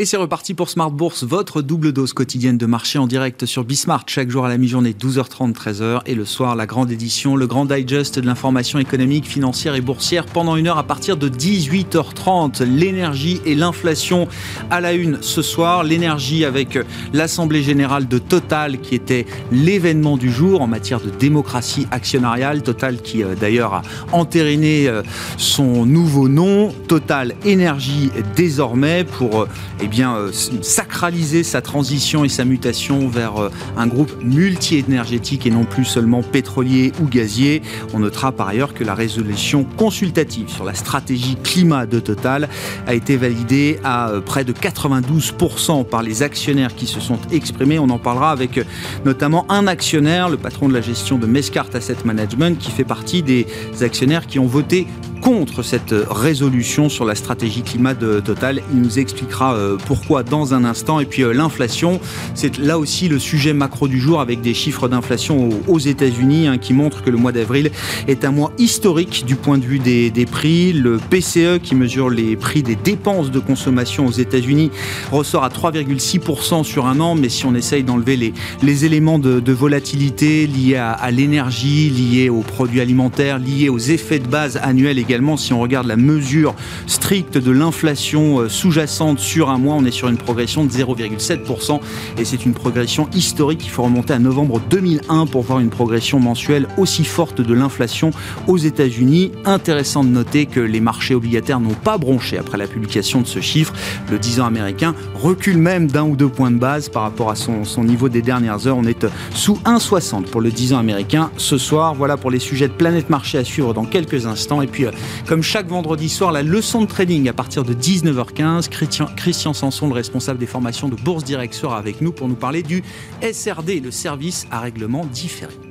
[0.00, 3.64] Et c'est reparti pour Smart Bourse, votre double dose quotidienne de marché en direct sur
[3.64, 6.00] Bismart, chaque jour à la mi-journée, 12h30, 13h.
[6.06, 10.24] Et le soir, la grande édition, le grand digest de l'information économique, financière et boursière
[10.24, 12.64] pendant une heure à partir de 18h30.
[12.64, 14.26] L'énergie et l'inflation
[14.70, 15.84] à la une ce soir.
[15.84, 16.78] L'énergie avec
[17.12, 22.62] l'Assemblée Générale de Total qui était l'événement du jour en matière de démocratie actionnariale.
[22.62, 23.82] Total qui euh, d'ailleurs a
[24.12, 25.02] entériné euh,
[25.36, 29.48] son nouveau nom, Total Énergie désormais, pour euh,
[29.90, 35.64] bien, euh, sacraliser sa transition et sa mutation vers euh, un groupe multi-énergétique et non
[35.64, 37.60] plus seulement pétrolier ou gazier.
[37.92, 42.48] On notera par ailleurs que la résolution consultative sur la stratégie climat de Total
[42.86, 47.78] a été validée à euh, près de 92% par les actionnaires qui se sont exprimés.
[47.78, 48.60] On en parlera avec
[49.04, 53.22] notamment un actionnaire, le patron de la gestion de Mescart Asset Management, qui fait partie
[53.22, 53.46] des
[53.80, 54.86] actionnaires qui ont voté
[55.20, 58.62] contre cette résolution sur la stratégie climat de Total.
[58.72, 61.00] Il nous expliquera euh, pourquoi dans un instant.
[61.00, 62.00] Et puis euh, l'inflation,
[62.34, 66.58] c'est là aussi le sujet macro du jour avec des chiffres d'inflation aux États-Unis hein,
[66.58, 67.70] qui montrent que le mois d'avril
[68.08, 70.72] est un mois historique du point de vue des, prix.
[70.72, 74.70] Le PCE qui mesure les prix des dépenses de consommation aux États-Unis
[75.10, 77.14] ressort à 3,6% sur un an.
[77.14, 82.40] Mais si on essaye d'enlever les, éléments de, volatilité liés à, à l'énergie, liés aux
[82.40, 86.54] produits alimentaires, liés aux effets de base annuels également, si on regarde la mesure
[86.86, 91.80] stricte de l'inflation euh, sous-jacente sur un mois, on est sur une progression de 0,7%
[92.16, 93.62] et c'est une progression historique.
[93.64, 98.12] Il faut remonter à novembre 2001 pour voir une progression mensuelle aussi forte de l'inflation
[98.46, 99.32] aux États-Unis.
[99.44, 103.40] Intéressant de noter que les marchés obligataires n'ont pas bronché après la publication de ce
[103.40, 103.72] chiffre.
[104.12, 107.34] Le 10 ans américain recule même d'un ou deux points de base par rapport à
[107.34, 108.76] son, niveau des dernières heures.
[108.76, 111.94] On est sous 1,60 pour le 10 ans américain ce soir.
[111.94, 114.62] Voilà pour les sujets de Planète Marché à suivre dans quelques instants.
[114.62, 114.90] Et puis, euh,
[115.26, 118.68] comme chaque vendredi soir, la leçon de trading à partir de 19h15.
[119.16, 122.62] Christian, Sanson, le responsable des formations de Bourse Direct, sera avec nous pour nous parler
[122.62, 122.82] du
[123.22, 125.69] SRD, le service à règlement différé.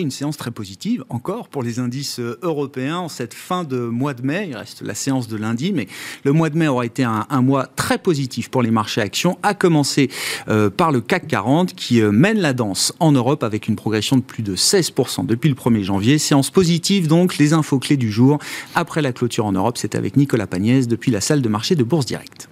[0.00, 4.22] Une séance très positive encore pour les indices européens en cette fin de mois de
[4.22, 4.46] mai.
[4.50, 5.86] Il reste la séance de lundi, mais
[6.24, 9.38] le mois de mai aura été un, un mois très positif pour les marchés actions,
[9.42, 10.10] à commencer
[10.48, 14.16] euh, par le CAC 40 qui euh, mène la danse en Europe avec une progression
[14.16, 16.18] de plus de 16% depuis le 1er janvier.
[16.18, 18.38] Séance positive donc, les infos clés du jour.
[18.74, 21.84] Après la clôture en Europe, c'est avec Nicolas Pagnès depuis la salle de marché de
[21.84, 22.48] Bourse Directe.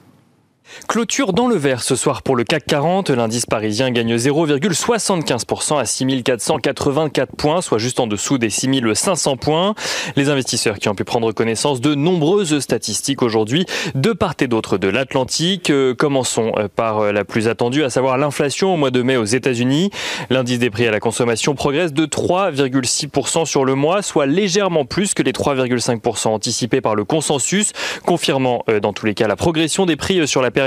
[0.89, 3.11] Clôture dans le vert ce soir pour le CAC 40.
[3.11, 9.75] L'indice parisien gagne 0,75% à 6484 points, soit juste en dessous des 6500 points.
[10.17, 14.77] Les investisseurs qui ont pu prendre connaissance de nombreuses statistiques aujourd'hui de part et d'autre
[14.77, 15.71] de l'Atlantique.
[15.71, 19.17] Euh, commençons euh, par euh, la plus attendue, à savoir l'inflation au mois de mai
[19.17, 19.91] aux États-Unis.
[20.29, 25.15] L'indice des prix à la consommation progresse de 3,6% sur le mois, soit légèrement plus
[25.15, 27.73] que les 3,5% anticipés par le consensus,
[28.05, 30.64] confirmant dans tous les cas la progression des prix sur la période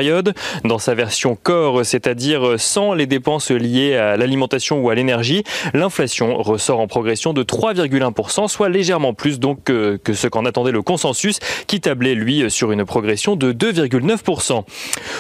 [0.63, 5.43] Dans sa version corps, c'est-à-dire sans les dépenses liées à l'alimentation ou à l'énergie,
[5.73, 10.71] l'inflation ressort en progression de 3,1%, soit légèrement plus donc que, que ce qu'en attendait
[10.71, 14.63] le consensus, qui tablait lui sur une progression de 2,9%.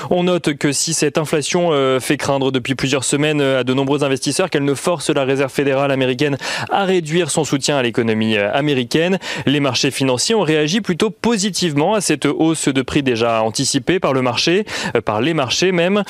[0.09, 4.03] On note que si cette inflation euh, fait craindre depuis plusieurs semaines à de nombreux
[4.03, 6.37] investisseurs qu'elle ne force la Réserve fédérale américaine
[6.69, 11.93] à réduire son soutien à l'économie euh, américaine, les marchés financiers ont réagi plutôt positivement
[11.93, 14.56] à cette hausse de prix déjà anticipée par le marché.
[14.95, 16.03] Euh, par les marchés même.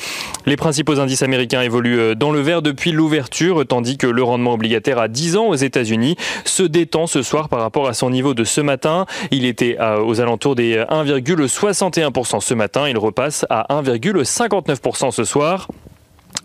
[0.46, 4.54] Les principaux indices américains évoluent euh, dans le vert depuis l'ouverture, tandis que le rendement
[4.54, 8.34] obligataire à 10 ans aux États-Unis se détend ce soir par rapport à son niveau
[8.34, 9.06] de ce matin.
[9.30, 12.88] Il était aux alentours des 1,61% ce matin.
[12.88, 15.68] Il repasse à 1,59% ce soir.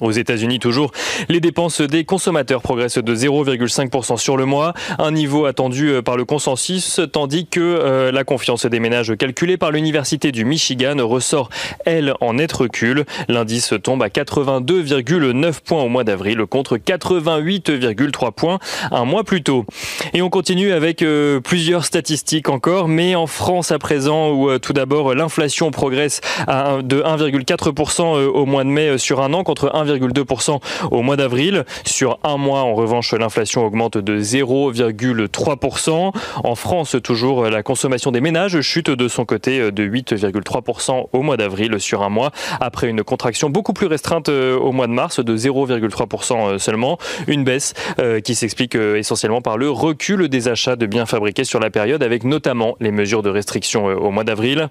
[0.03, 0.91] Aux États-Unis, toujours,
[1.29, 6.17] les dépenses des consommateurs progressent de 0,5% sur le mois, un niveau attendu euh, par
[6.17, 11.49] le consensus, tandis que euh, la confiance des ménages calculée par l'Université du Michigan ressort,
[11.85, 13.05] elle, en net recul.
[13.29, 18.59] L'indice tombe à 82,9 points au mois d'avril contre 88,3 points
[18.91, 19.65] un mois plus tôt.
[20.13, 24.73] Et on continue avec euh, plusieurs statistiques encore, mais en France à présent, où tout
[24.73, 30.59] d'abord l'inflation progresse à, de 1,4% au mois de mai sur un an contre 1,2%
[30.91, 31.65] au mois d'avril.
[31.85, 36.11] Sur un mois, en revanche, l'inflation augmente de 0,3%.
[36.43, 41.37] En France, toujours, la consommation des ménages chute de son côté de 8,3% au mois
[41.37, 45.19] d'avril sur un mois, après une contraction beaucoup plus restreinte euh, au mois de mars
[45.19, 46.97] de 0,3% euh, seulement.
[47.27, 51.59] Une baisse euh, qui s'explique essentiellement par le recul des achats de biens fabriqués sur
[51.59, 54.69] la période, avec notamment les mesures de restriction au mois d'avril.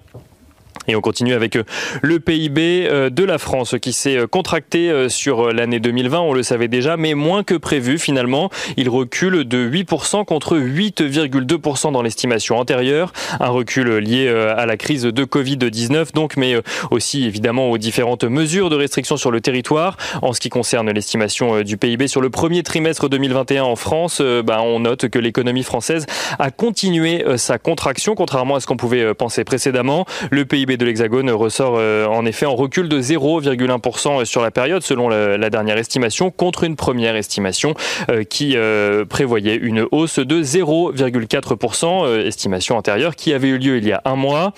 [0.87, 1.63] Et on continue avec euh,
[2.01, 6.43] le PIB euh, de la France qui s'est euh, contracté sur l'année 2020, on le
[6.43, 8.49] savait déjà, mais moins que prévu finalement.
[8.77, 13.13] Il recule de 8% contre 8,2% dans l'estimation antérieure.
[13.39, 16.55] Un recul lié à la crise de Covid-19 donc, mais
[16.91, 19.97] aussi évidemment aux différentes mesures de restriction sur le territoire.
[20.21, 24.61] En ce qui concerne l'estimation du PIB sur le premier trimestre 2021 en France, bah,
[24.61, 26.05] on note que l'économie française
[26.39, 30.05] a continué sa contraction, contrairement à ce qu'on pouvait penser précédemment.
[30.31, 34.81] Le PIB de l'Hexagone ressort euh, en effet en recul de 0,1% sur la période
[34.81, 37.73] selon la dernière estimation contre une première estimation
[38.09, 43.87] euh, qui euh, prévoyait une hausse de 0,4%, estimation antérieure qui avait eu lieu il
[43.87, 44.53] y a un mois.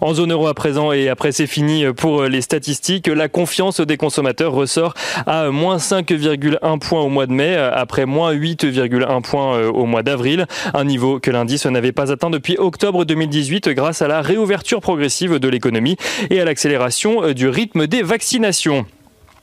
[0.00, 3.96] En zone euro à présent et après c'est fini pour les statistiques, la confiance des
[3.98, 4.94] consommateurs ressort
[5.26, 10.46] à moins 5,1 points au mois de mai après moins 8,1 points au mois d'avril,
[10.72, 15.33] un niveau que l'indice n'avait pas atteint depuis octobre 2018 grâce à la réouverture progressive
[15.38, 15.96] de l'économie
[16.30, 18.86] et à l'accélération euh, du rythme des vaccinations.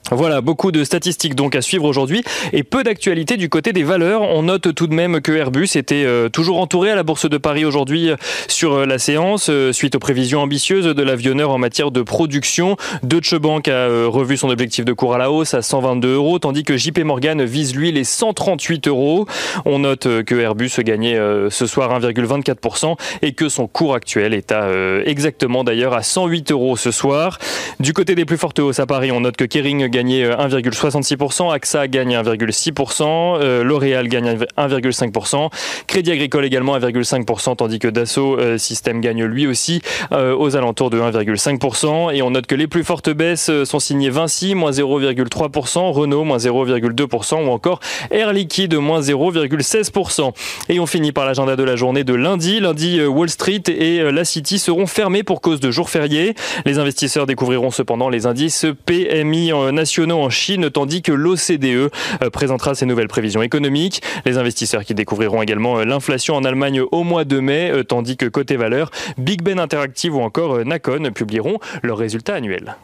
[0.09, 2.21] Voilà, beaucoup de statistiques donc à suivre aujourd'hui
[2.51, 4.23] et peu d'actualité du côté des valeurs.
[4.23, 7.37] On note tout de même que Airbus était euh, toujours entouré à la Bourse de
[7.37, 8.17] Paris aujourd'hui euh,
[8.49, 12.75] sur euh, la séance suite aux prévisions ambitieuses de l'avionneur en matière de production.
[13.03, 16.63] Deutsche Bank a revu son objectif de cours à la hausse à 122 euros tandis
[16.63, 19.27] que JP Morgan vise lui les 138 euros.
[19.63, 21.17] On note que Airbus gagnait
[21.49, 24.69] ce soir 1,24% et que son cours actuel est à
[25.05, 27.39] exactement d'ailleurs à 108 euros ce soir.
[27.79, 31.87] Du côté des plus fortes hausses à Paris, on note que Kering gagné 1,66%, AXA
[31.87, 35.49] gagne 1,6%, euh, L'Oréal gagne 1,5%,
[35.85, 40.89] Crédit Agricole également 1,5%, tandis que Dassault euh, Systèmes gagne lui aussi euh, aux alentours
[40.89, 42.15] de 1,5%.
[42.15, 46.37] Et on note que les plus fortes baisses sont signées Vinci, moins 0,3%, Renault, moins
[46.37, 47.79] 0,2%, ou encore
[48.09, 50.31] Air Liquide, moins 0,16%.
[50.69, 52.59] Et on finit par l'agenda de la journée de lundi.
[52.59, 56.33] Lundi, Wall Street et la City seront fermés pour cause de jours fériés.
[56.65, 61.89] Les investisseurs découvriront cependant les indices PMI nationaux en Chine, tandis que l'OCDE euh,
[62.31, 64.03] présentera ses nouvelles prévisions économiques.
[64.25, 68.15] Les investisseurs qui découvriront également euh, l'inflation en Allemagne au mois de mai, euh, tandis
[68.15, 72.75] que côté valeur, Big Ben Interactive ou encore Nacon publieront leurs résultats annuels.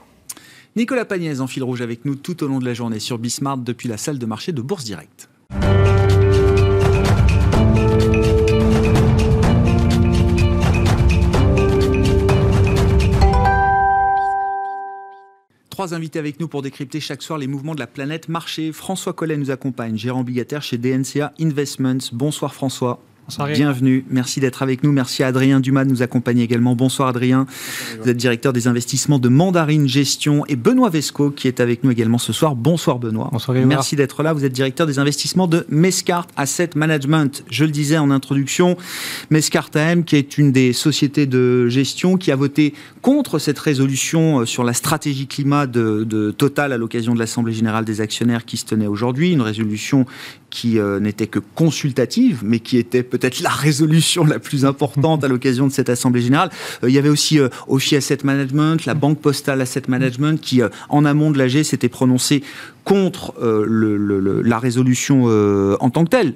[0.75, 3.57] Nicolas Pagnès en fil rouge avec nous tout au long de la journée sur Bismart
[3.57, 5.29] depuis la salle de marché de Bourse Directe.
[15.77, 18.71] Trois invités avec nous pour décrypter chaque soir les mouvements de la planète marché.
[18.71, 22.09] François Collet nous accompagne, gérant obligataire chez DNCA Investments.
[22.13, 23.00] Bonsoir François.
[23.53, 24.94] Bienvenue, merci d'être avec nous.
[24.94, 26.75] Merci à Adrien Dumas de nous accompagner également.
[26.75, 27.45] Bonsoir Adrien,
[28.01, 31.91] vous êtes directeur des investissements de Mandarine Gestion et Benoît Vesco qui est avec nous
[31.91, 32.56] également ce soir.
[32.56, 33.27] Bonsoir Benoît.
[33.33, 34.31] Bonsoir Merci d'être là.
[34.31, 37.44] Vous êtes directeur des investissements de Mescart Asset Management.
[37.51, 38.77] Je le disais en introduction,
[39.29, 44.39] Mescart AM qui est une des sociétés de gestion qui a voté contre cette résolution
[44.39, 48.45] euh, sur la stratégie climat de, de Total à l'occasion de l'Assemblée générale des actionnaires
[48.45, 49.33] qui se tenait aujourd'hui.
[49.33, 50.06] Une résolution
[50.50, 55.27] qui euh, n'était que consultative, mais qui était peut-être la résolution la plus importante à
[55.27, 56.49] l'occasion de cette Assemblée générale.
[56.83, 60.61] Euh, il y avait aussi euh, Ophi Asset Management, la Banque Postale Asset Management, qui,
[60.89, 62.43] en amont de l'AG, s'était prononcé
[62.83, 66.35] contre la résolution en tant que telle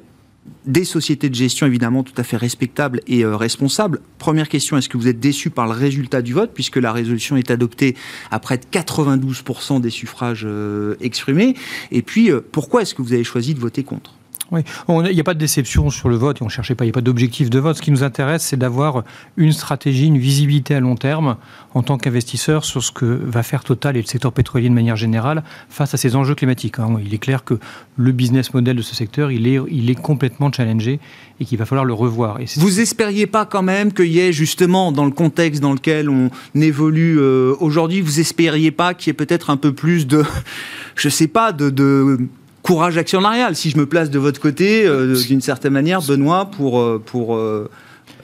[0.65, 3.99] des sociétés de gestion évidemment tout à fait respectables et euh, responsables.
[4.17, 7.37] Première question, est-ce que vous êtes déçu par le résultat du vote puisque la résolution
[7.37, 7.95] est adoptée
[8.29, 11.55] à près de 92% des suffrages euh, exprimés?
[11.91, 14.13] Et puis, euh, pourquoi est-ce que vous avez choisi de voter contre?
[14.51, 16.83] Oui, il n'y a pas de déception sur le vote et on ne cherchait pas,
[16.83, 17.77] il n'y a pas d'objectif de vote.
[17.77, 19.03] Ce qui nous intéresse, c'est d'avoir
[19.37, 21.37] une stratégie, une visibilité à long terme
[21.73, 24.97] en tant qu'investisseur sur ce que va faire Total et le secteur pétrolier de manière
[24.97, 26.79] générale face à ces enjeux climatiques.
[26.79, 26.97] Hein.
[27.05, 27.59] Il est clair que
[27.95, 30.99] le business model de ce secteur, il est, il est complètement challengé
[31.39, 32.39] et qu'il va falloir le revoir.
[32.57, 36.29] Vous espériez pas quand même qu'il y ait justement, dans le contexte dans lequel on
[36.55, 40.23] évolue euh, aujourd'hui, vous espériez pas qu'il y ait peut-être un peu plus de,
[40.95, 41.69] je sais pas, de
[42.61, 46.79] courage actionnarial, si je me place de votre côté, euh, d'une certaine manière, Benoît, pour,
[46.79, 47.69] euh, pour euh,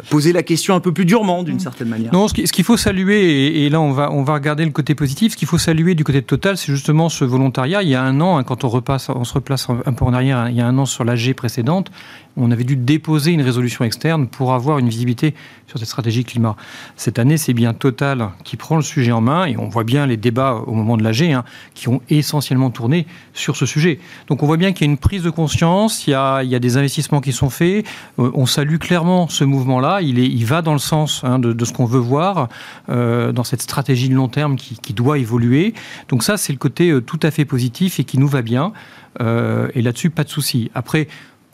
[0.09, 2.13] poser la question un peu plus durement, d'une certaine manière.
[2.13, 5.33] Non, ce qu'il faut saluer, et, là on va, on va regarder le côté positif,
[5.33, 7.81] ce qu'il faut saluer du côté de Total, c'est justement ce volontariat.
[7.81, 10.13] Il y a un an, hein, quand on, repasse, on se replace un peu en
[10.13, 11.91] arrière, hein, il y a un an sur l'AG précédente,
[12.37, 15.33] on avait dû déposer une résolution externe pour avoir une visibilité
[15.65, 16.55] sur cette stratégie climat.
[16.95, 20.05] Cette année, c'est bien Total qui prend le sujet en main et on voit bien
[20.05, 23.99] les débats au moment de l'AG hein, qui ont essentiellement tourné sur ce sujet.
[24.27, 26.77] Donc on voit bien qu'il y a une prise de conscience, il y a, des
[26.77, 27.85] investissements qui sont faits.
[28.19, 30.01] Euh, on salue clairement ce mouvement-là.
[30.01, 32.49] Il va dans le sens hein, de, ce qu'on veut voir
[32.89, 35.75] euh, dans cette stratégie de long terme qui, doit évoluer.
[36.09, 38.71] Donc ça, c'est le côté euh, tout à fait positif et qui nous va bien.
[39.19, 40.69] et là-dessus, pas de souci.
[40.73, 41.07] Après,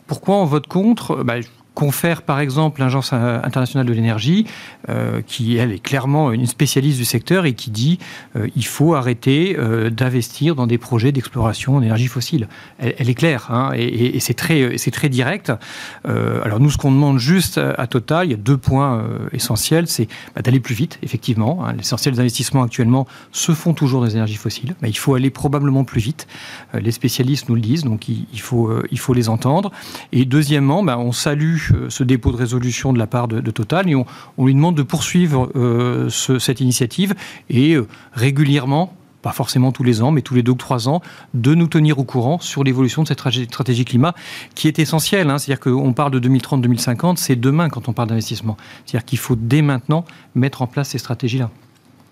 [0.06, 1.22] pourquoi on vote contre?
[1.22, 1.36] Bah,
[1.74, 4.46] confère par exemple l'Agence internationale de l'énergie,
[5.26, 7.98] qui elle est clairement une spécialiste du secteur et qui dit
[8.54, 9.56] il faut arrêter
[9.90, 12.48] d'investir dans des projets d'exploration d'énergie fossile.
[12.78, 15.52] Elle, est claire hein, et, c'est très, très direct.
[16.04, 20.08] alors nous, ce qu'on demande juste à Total, il y a deux points essentiels, c'est
[20.34, 21.64] bah, d'aller plus vite, effectivement.
[21.64, 21.74] Hein.
[21.74, 24.74] L'essentiel des investissements actuellement se font toujours dans les énergies fossiles.
[24.82, 26.26] Mais il faut aller probablement plus vite.
[26.74, 29.70] Euh, les spécialistes nous le disent, donc il, faut, euh, il faut les entendre.
[30.12, 33.88] Et deuxièmement, bah, on salue euh, ce dépôt de résolution de la part de, Total
[33.88, 34.06] et on,
[34.38, 35.50] lui demande de poursuivre
[36.08, 37.14] cette initiative
[37.48, 37.76] et
[38.12, 38.94] régulièrement
[39.24, 41.00] pas forcément tous les ans, mais tous les deux ou trois ans,
[41.32, 44.14] de nous tenir au courant sur l'évolution de cette stratégie climat
[44.54, 45.30] qui est essentielle.
[45.30, 45.38] Hein.
[45.38, 48.58] C'est-à-dire qu'on parle de 2030-2050, c'est demain quand on parle d'investissement.
[48.84, 50.04] C'est-à-dire qu'il faut dès maintenant
[50.34, 51.50] mettre en place ces stratégies-là.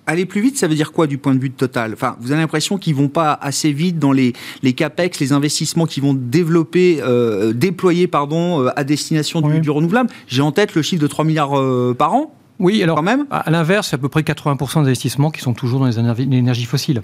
[0.06, 1.92] Aller plus vite, ça veut dire quoi du point de vue de Total?
[1.92, 4.32] Enfin, vous avez l'impression qu'ils vont pas assez vite dans les,
[4.62, 10.10] les capex, les investissements qu'ils vont développer, euh, déployer pardon, euh, à destination du, renouvelable?
[10.26, 12.34] J'ai en tête le chiffre de 3 milliards euh, par an.
[12.58, 15.80] Oui, alors même à l'inverse, c'est à peu près 80% des investissements qui sont toujours
[15.80, 17.02] dans les énergies fossiles.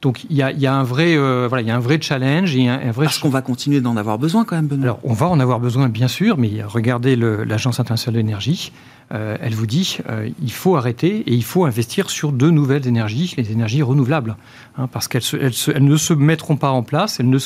[0.00, 2.68] Donc il y a, un vrai, euh, voilà, il y a un vrai challenge et
[2.68, 3.06] un, vrai.
[3.06, 4.84] Parce qu'on va continuer d'en avoir besoin quand même, Benoît.
[4.84, 8.72] Alors on va en avoir besoin bien sûr, mais regardez l'agence internationale de l'énergie.
[9.12, 12.86] Euh, elle vous dit euh, il faut arrêter et il faut investir sur de nouvelles
[12.86, 14.36] énergies, les énergies renouvelables,
[14.76, 17.38] hein, parce qu'elles elles, ne se mettront pas en place, elles ne,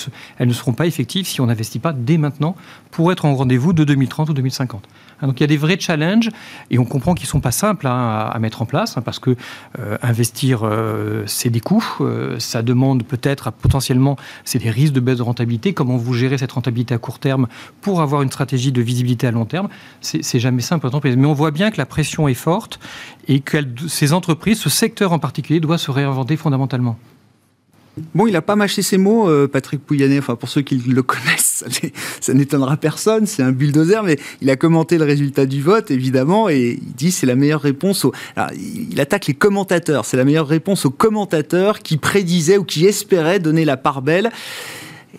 [0.52, 2.56] seront pas effectives si on n'investit pas dès maintenant
[2.90, 4.88] pour être en rendez-vous de 2030 ou 2050.
[5.20, 6.30] Hein, donc il y a des vrais challenges
[6.70, 9.36] et on comprend qu'ils ne sont pas simples hein, à, mettre en place parce que
[9.78, 10.68] euh, investir,
[11.26, 11.84] c'est des coûts,
[12.38, 15.74] ça demande peut-être potentiellement, c'est des risques de baisse de rentabilité.
[15.74, 17.46] Comment vous gérez cette rentabilité à court terme
[17.80, 19.68] pour avoir une stratégie de visibilité à long terme?
[20.00, 20.88] C'est jamais simple.
[21.04, 22.80] Mais on voit bien que la pression est forte
[23.28, 26.98] et que ces entreprises, ce secteur en particulier, doit se réinventer fondamentalement.
[28.14, 30.18] Bon, il n'a pas mâché ses mots, euh, Patrick Pouyanné.
[30.18, 31.64] Enfin, pour ceux qui le connaissent,
[32.20, 33.26] ça n'étonnera personne.
[33.26, 37.12] C'est un bulldozer, mais il a commenté le résultat du vote, évidemment, et il dit
[37.12, 38.06] c'est la meilleure réponse.
[38.06, 38.12] Au...
[38.56, 40.06] il attaque les commentateurs.
[40.06, 44.30] C'est la meilleure réponse aux commentateurs qui prédisaient ou qui espéraient donner la part belle.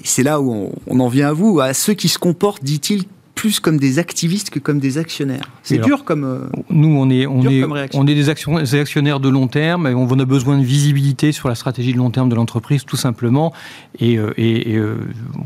[0.03, 3.03] C'est là où on en vient à vous, à ceux qui se comportent, dit-il,
[3.35, 5.49] plus comme des activistes que comme des actionnaires.
[5.63, 6.23] C'est dur comme.
[6.23, 7.63] Euh, nous, on est, on est,
[7.93, 11.55] on est des, actionnaires de long terme et on a besoin de visibilité sur la
[11.55, 13.53] stratégie de long terme de l'entreprise, tout simplement.
[13.99, 14.97] Et, euh, et, euh,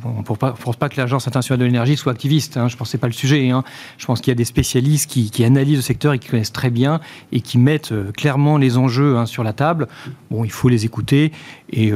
[0.04, 2.58] on ne pense pas que l'Agence internationale de l'énergie soit activiste.
[2.58, 3.50] Hein, je pense que ce pas le sujet.
[3.50, 3.64] Hein.
[3.98, 6.54] Je pense qu'il y a des spécialistes qui, qui, analysent le secteur et qui connaissent
[6.54, 7.00] très bien
[7.32, 9.88] et qui mettent clairement les enjeux hein, sur la table.
[10.30, 11.32] Bon, il faut les écouter
[11.72, 11.92] et,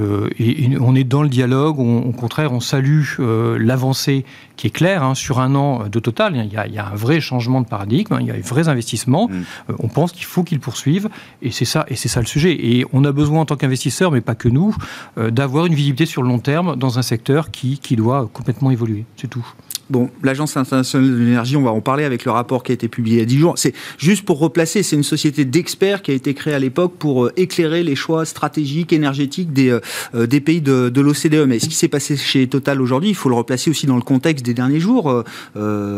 [0.80, 1.80] on est dans le dialogue.
[1.80, 4.26] au contraire, on salue l'avancée
[4.58, 6.36] qui est claire hein, sur un an de total.
[6.36, 9.28] Il y, a, un vrai changement de paradigme, hein, il y a des vrais investissements.
[9.28, 9.44] Mm.
[9.70, 11.10] Euh, on pense qu'il faut qu'ils poursuivent,
[11.42, 12.54] et c'est ça, et c'est ça le sujet.
[12.54, 14.76] Et on a besoin en tant qu'investisseur, mais pas que nous,
[15.18, 18.72] euh, d'avoir une visibilité sur le long terme dans un secteur qui, qui doit complètement
[18.72, 19.06] évoluer.
[19.18, 19.46] C'est tout.
[19.92, 22.88] Bon, l'Agence internationale de l'énergie, on va en parler avec le rapport qui a été
[22.88, 23.54] publié il y a 10 jours.
[23.58, 27.26] C'est juste pour replacer, c'est une société d'experts qui a été créée à l'époque pour
[27.26, 29.82] euh, éclairer les choix stratégiques, énergétiques des, euh,
[30.16, 31.46] euh, pays de, de l'OCDE.
[31.46, 34.02] Mais ce qui s'est passé chez Total aujourd'hui, il faut le replacer aussi dans le
[34.02, 35.26] contexte des derniers jours.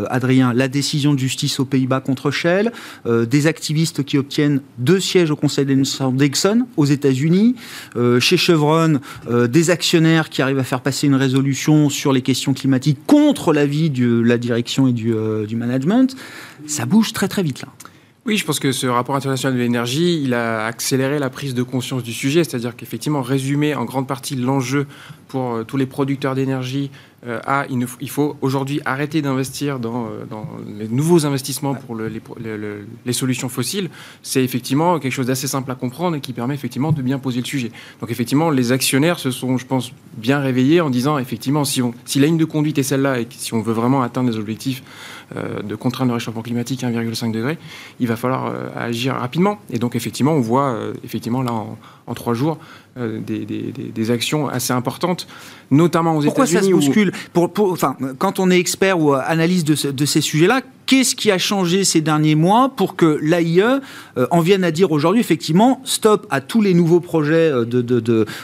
[0.09, 2.71] Adrien, la décision de justice aux Pays-Bas contre Shell,
[3.05, 7.55] des activistes qui obtiennent deux sièges au Conseil d'Exxon aux États-Unis,
[8.19, 12.99] chez Chevron, des actionnaires qui arrivent à faire passer une résolution sur les questions climatiques
[13.07, 16.15] contre la de la direction et du, euh, du management,
[16.67, 17.69] ça bouge très très vite là.
[18.25, 21.61] Oui, je pense que ce rapport international de l'énergie, il a accéléré la prise de
[21.61, 24.87] conscience du sujet, c'est-à-dire qu'effectivement, résumer en grande partie l'enjeu
[25.27, 26.89] pour euh, tous les producteurs d'énergie
[27.25, 30.25] euh, à il, faut aujourd'hui arrêter d'investir dans, euh,
[30.77, 32.11] les nouveaux investissements pour le,
[33.05, 33.89] les, solutions fossiles,
[34.23, 37.39] c'est effectivement quelque chose d'assez simple à comprendre et qui permet effectivement de bien poser
[37.39, 37.71] le sujet.
[38.01, 41.81] Donc effectivement, les actionnaires se sont, je pense, bien réveillés en disant effectivement, si,
[42.15, 44.83] la ligne de conduite est celle-là et si on veut vraiment atteindre les objectifs
[45.33, 47.57] de contraindre le réchauffement climatique à 1,5 degré,
[47.99, 49.59] il va falloir agir rapidement.
[49.71, 51.77] Et donc effectivement, on voit effectivement là en,
[52.07, 52.57] en trois jours
[52.97, 55.27] euh, des, des, des, actions assez importantes,
[55.71, 56.35] notamment aux États-Unis.
[56.35, 60.05] Pourquoi ça se bouscule pour, pour, enfin, Quand on est expert ou analyse de, de
[60.05, 64.63] ces sujets-là, qu'est-ce qui a changé ces derniers mois pour que l'AIE euh, en vienne
[64.63, 67.65] à dire aujourd'hui, effectivement, stop à tous les nouveaux projets euh,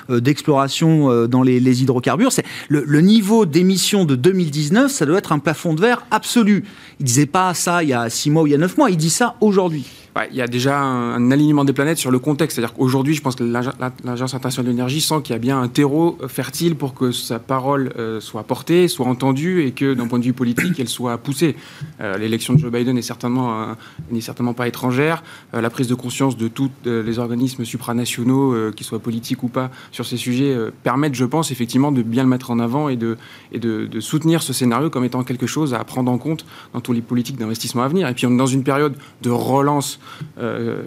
[0.09, 5.05] d'exploration de, de, dans les, les hydrocarbures C'est le, le, niveau d'émissions de 2019, ça
[5.05, 6.63] doit être un plafond de verre absolu.
[6.99, 8.89] Il disait pas ça il y a six mois ou il y a neuf mois,
[8.89, 9.85] il dit ça aujourd'hui.
[10.31, 12.55] Il y a déjà un, alignement des planètes sur le contexte.
[12.55, 15.67] C'est-à-dire qu'aujourd'hui, je pense que l'Agence internationale de l'énergie sent qu'il y a bien un
[15.67, 20.19] terreau fertile pour que sa parole euh, soit portée, soit entendue et que d'un point
[20.19, 21.55] de vue politique, elle soit poussée.
[22.01, 23.75] Euh, l'élection de Joe Biden n'est certainement,
[24.11, 25.23] n'est certainement pas étrangère.
[25.53, 29.71] Euh, la prise de conscience de tous les organismes supranationaux, qu'ils soient politiques ou pas,
[29.91, 33.17] sur ces sujets, permettent, je pense, effectivement, de bien le mettre en avant et, de,
[33.51, 36.93] et de, soutenir ce scénario comme étant quelque chose à prendre en compte dans tous
[36.93, 38.07] les politiques d'investissement à venir.
[38.07, 39.98] Et puis, on est dans une période de relance euh,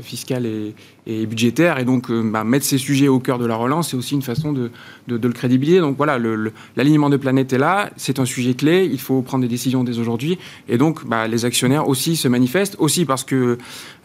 [0.02, 0.74] fiscale et,
[1.06, 1.78] et budgétaire.
[1.78, 4.22] Et donc, euh, bah, mettre ces sujets au cœur de la relance, c'est aussi une
[4.22, 4.70] façon de,
[5.08, 5.80] de, le crédibiliser.
[5.80, 6.18] Donc voilà,
[6.76, 9.98] l'alignement de planète est là, c'est un sujet clé, il faut prendre des décisions dès
[9.98, 10.38] aujourd'hui.
[10.68, 13.58] Et donc, bah, les actionnaires aussi se manifestent, aussi parce que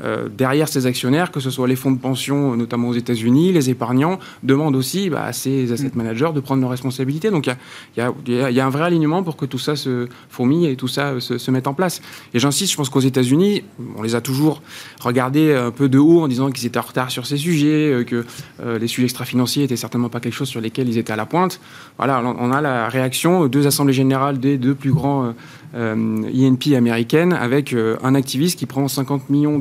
[0.04, 3.70] euh, derrière ces actionnaires, que ce soit les fonds de pension, notamment aux États-Unis, les
[3.70, 7.30] épargnants, demandent aussi bah, à ces asset managers de prendre leurs responsabilités.
[7.30, 7.56] Donc il
[7.98, 10.66] y a, y, a, y a, un vrai alignement pour que tout ça se fourmille
[10.66, 12.02] et tout ça se, se mette en place.
[12.34, 13.64] Et j'insiste, je pense qu'aux États-Unis,
[13.96, 14.62] on les a toujours
[15.00, 18.26] regardés un peu de haut en disant qu'ils étaient retard sur ces sujets, euh, que
[18.62, 21.26] euh, les sujets extra-financiers étaient certainement pas quelque chose sur lesquels ils étaient à la
[21.26, 21.60] pointe.
[21.98, 25.34] Voilà, on a la réaction, deux assemblées générales des deux plus grands
[25.76, 29.60] euh, INP américaines, avec un activiste qui prend 50 millions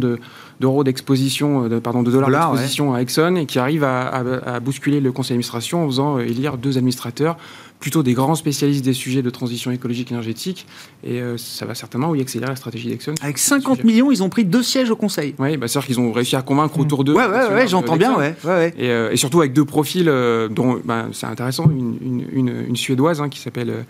[0.60, 5.00] d'euros d'exposition, de, pardon, de dollars d'exposition à Exxon et qui arrive à, à, bousculer
[5.00, 7.36] le conseil d'administration en faisant élire deux administrateurs
[7.86, 10.66] plutôt des grands spécialistes des sujets de transition écologique et énergétique.
[11.04, 13.14] Et euh, ça va certainement oui, accélérer la stratégie d'Exxon.
[13.22, 15.36] Avec 50 millions, ils ont pris deux sièges au Conseil.
[15.38, 17.14] Oui, bah, c'est-à-dire qu'ils ont réussi à convaincre autour d'eux.
[17.14, 18.16] Ouais, ouais, ouais j'entends bien.
[18.16, 22.26] Ouais, ouais, et, euh, et, surtout avec deux profils euh, dont bah, c'est intéressant, une,
[22.32, 23.84] une, une, Suédoise hein, qui s'appelle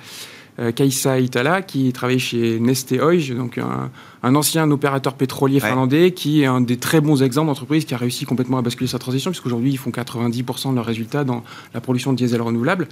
[0.75, 3.91] Kaisa Itala, qui travaille chez Neste Oil, donc un,
[4.23, 7.97] un ancien opérateur pétrolier finlandais qui est un des très bons exemples d'entreprise qui a
[7.97, 11.43] réussi complètement à basculer sa transition, puisqu'aujourd'hui, ils font 90% de leurs résultats dans
[11.75, 12.89] la production de diesel renouvelable.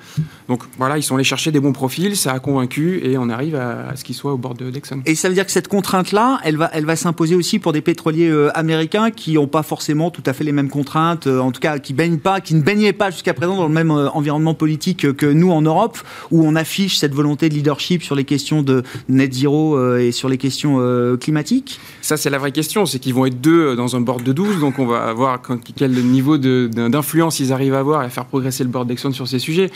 [0.49, 3.57] Donc voilà, ils sont allés chercher des bons profils, ça a convaincu et on arrive
[3.57, 5.03] à, ce qu'ils soient au bord de Dexon.
[5.07, 7.81] Et ça veut dire que cette contrainte-là, elle va, elle va s'imposer aussi pour des
[7.81, 11.53] pétroliers euh, américains qui n'ont pas forcément tout à fait les mêmes contraintes, euh, en
[11.53, 14.09] tout cas qui baignent pas, qui ne baignaient pas jusqu'à présent dans le même euh,
[14.11, 15.99] environnement politique que nous en Europe,
[16.31, 20.29] où on affiche cette volonté de leadership sur les questions de net zéro et sur
[20.29, 20.79] les questions
[21.17, 22.87] climatique Ça, c'est la vraie question.
[22.87, 25.41] C'est qu'ils vont être deux euh, dans un board de 12, donc on va voir
[25.77, 29.29] quel niveau d'influence ils arrivent à avoir et à faire progresser le board d'Exxon sur
[29.29, 29.71] ces sujets.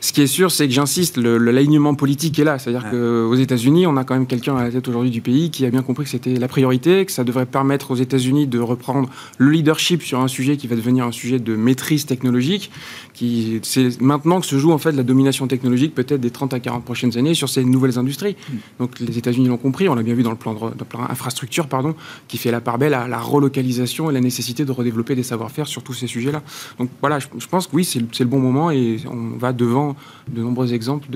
[0.00, 2.58] Ce qui est sûr, c'est que j'insiste, l'alignement politique est là.
[2.58, 5.64] C'est-à-dire qu'aux États-Unis, on a quand même quelqu'un à la tête aujourd'hui du pays qui
[5.66, 9.08] a bien compris que c'était la priorité, que ça devrait permettre aux États-Unis de reprendre
[9.38, 12.70] le leadership sur un sujet qui va devenir un sujet de maîtrise technologique.
[13.12, 16.60] Qui, c'est maintenant que se joue en fait la domination technologique, peut-être des 30 à
[16.60, 18.36] 40 prochaines années, sur ces nouvelles industries.
[18.48, 18.54] Mm.
[18.80, 21.68] Donc les États-Unis l'ont compris, on l'a bien vu dans le plan, de, plan infrastructure,
[21.68, 21.94] pardon,
[22.28, 25.66] qui fait la part belle à la relocalisation et la nécessité de redévelopper des savoir-faire
[25.66, 26.42] sur tous ces sujets-là.
[26.78, 29.83] Donc voilà, je, je pense que oui, c'est le bon moment et on va devant
[30.32, 31.08] de nombreux exemples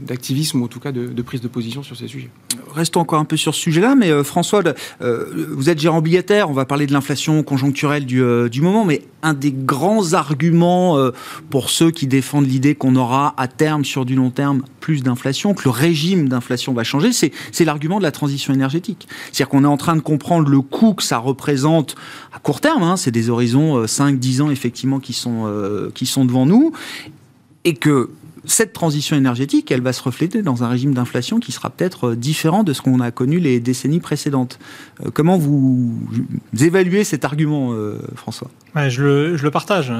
[0.00, 2.30] d'activisme ou en tout cas de, prise de position sur ces sujets.
[2.74, 4.62] Restons encore un peu sur ce sujet-là, mais euh, François,
[5.02, 9.02] euh, vous êtes gérant obligataire, on va parler de l'inflation conjoncturelle du, euh, moment, mais
[9.22, 10.96] un des grands arguments
[11.50, 15.52] pour ceux qui défendent l'idée qu'on aura à terme, sur du long terme, plus d'inflation,
[15.52, 19.08] que le régime d'inflation va changer, c'est l'argument de la transition énergétique.
[19.24, 21.96] C'est-à-dire qu'on est en train de comprendre le coût que ça représente
[22.32, 26.46] à court terme, hein, c'est des horizons 5-10 ans effectivement qui sont, qui sont devant
[26.46, 26.72] nous,
[27.64, 28.10] et que
[28.46, 32.16] cette transition énergétique, elle va se refléter dans un régime d'inflation qui sera peut-être euh,
[32.16, 34.58] différent de ce qu'on a connu les décennies précédentes.
[35.04, 35.98] Euh, comment vous,
[36.58, 38.48] évaluez cet argument, euh, François?
[38.74, 39.92] Je, le, je, le, partage.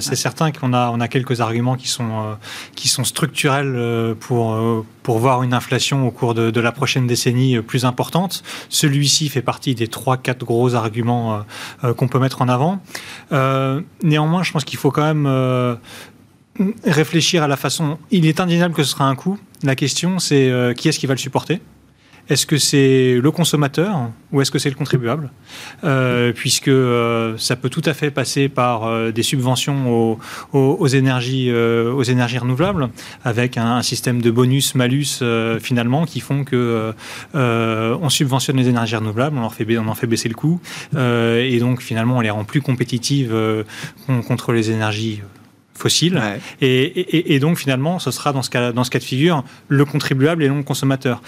[0.00, 2.36] c'est certain qu'on a, on a quelques arguments qui sont,
[2.74, 4.54] qui sont structurels pour,
[5.02, 8.42] pour voir une inflation au cours de, de la prochaine décennie plus importante.
[8.68, 11.42] Celui-ci fait partie des 3-4 gros arguments
[11.96, 12.82] qu'on peut mettre en avant.
[14.02, 15.78] néanmoins, je pense qu'il faut quand même
[16.84, 17.98] réfléchir à la façon.
[18.10, 19.38] Il est indéniable que ce sera un coût.
[19.62, 21.60] La question, c'est euh, qui est-ce qui va le supporter?
[22.28, 25.30] Est-ce que c'est le consommateur ou est-ce que c'est le contribuable?
[25.82, 30.18] Euh, Puisque euh, ça peut tout à fait passer par des subventions
[30.52, 32.90] aux, énergies, aux énergies renouvelables,
[33.24, 35.22] avec un, système de bonus-malus
[35.58, 36.92] finalement qui font que
[37.32, 40.60] on subventionne les énergies renouvelables, on, on en fait baisser le coût,
[40.94, 43.34] et donc finalement on les rend plus compétitives
[44.26, 45.22] contre les énergies
[45.78, 46.20] fossiles.
[46.60, 50.42] Et, donc, finalement, ce sera dans ce, cas, dans ce cas de figure le contribuable
[50.42, 51.22] et non le consommateur.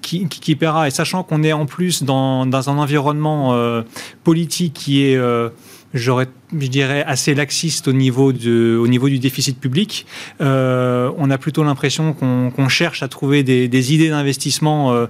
[0.00, 0.88] Qui, qui, paiera.
[0.88, 3.82] Et sachant qu'on est en plus dans, dans un environnement euh,
[4.22, 5.50] politique qui est euh,
[5.94, 6.26] j'aurais,
[6.58, 10.06] je dirais, assez laxiste au niveau, de, au niveau du déficit public.
[10.40, 15.06] Euh, on a plutôt l'impression qu'on cherche à trouver des, des idées d'investissement euh,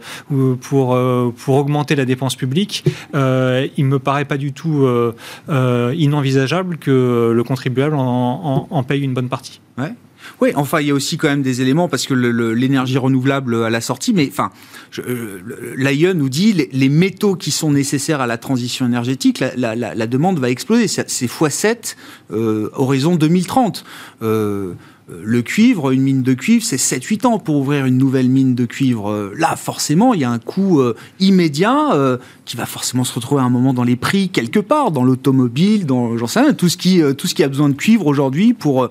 [0.60, 2.84] pour, euh, pour augmenter la dépense publique.
[3.14, 8.82] Euh, il me paraît pas du tout euh, inenvisageable que le contribuable en, en, en
[8.82, 9.60] paye une bonne partie.
[9.78, 9.92] Ouais.
[10.40, 13.70] Oui, enfin, il y a aussi quand même des éléments parce que l'énergie renouvelable à
[13.70, 14.50] la sortie, mais enfin,
[14.98, 15.40] euh,
[15.76, 20.38] l'AIE nous dit les, les, métaux qui sont nécessaires à la transition énergétique, la, demande
[20.38, 20.88] va exploser.
[20.88, 21.96] C'est x7
[22.30, 23.84] euh, horizon 2030.
[24.22, 24.74] Euh,
[25.08, 28.64] le cuivre, une mine de cuivre, c'est 7-8 ans pour ouvrir une nouvelle mine de
[28.64, 29.10] cuivre.
[29.10, 33.12] Euh, là, forcément, il y a un coût euh, immédiat euh, qui va forcément se
[33.12, 36.54] retrouver à un moment dans les prix quelque part, dans l'automobile, dans j'en sais rien,
[36.54, 38.88] tout ce qui tout ce qui a besoin de cuivre aujourd'hui pour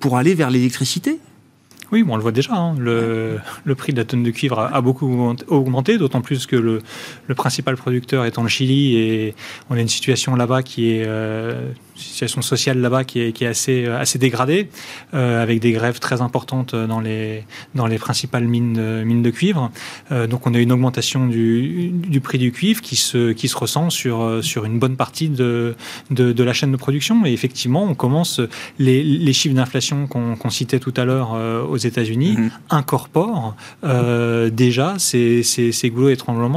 [0.00, 1.18] pour aller vers l'électricité.
[1.94, 2.54] Oui, on le voit déjà.
[2.54, 2.74] Hein.
[2.76, 3.38] Le,
[3.76, 5.06] prix de la tonne de cuivre a, beaucoup
[5.46, 6.82] augmenté, d'autant plus que le,
[7.36, 9.34] principal producteur est en Chili et
[9.70, 11.06] on a une situation là-bas qui est
[11.96, 14.68] situation sociale là-bas qui est, qui est, assez, euh, assez dégradée,
[15.14, 19.30] euh, avec des grèves très importantes dans les, dans les principales mines de, mines de
[19.30, 19.70] cuivre.
[20.12, 23.56] Euh, donc on a une augmentation du, du, prix du cuivre qui se, qui se
[23.56, 25.74] ressent sur, sur une bonne partie de,
[26.10, 27.24] de, de la chaîne de production.
[27.26, 28.40] Et effectivement, on commence,
[28.78, 31.32] les, les chiffres d'inflation qu'on citait tout à l'heure
[31.68, 32.50] aux États-Unis mm-hmm.
[32.70, 33.56] incorporent
[34.52, 36.10] déjà ces, ces, ces goulots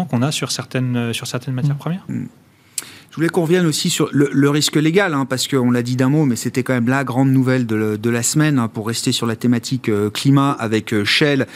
[0.06, 1.80] qu'on a sur certaines, sur certaines matières mm.
[1.80, 2.06] premières.
[3.18, 3.22] Mm.
[3.22, 6.10] Je voulais qu'on revienne aussi sur le, risque légal, hein, parce qu'on l'a dit d'un
[6.10, 9.26] mot, mais c'était quand même la grande nouvelle de, la semaine, hein, pour rester sur
[9.26, 11.48] la thématique euh, climat, avec euh, Shell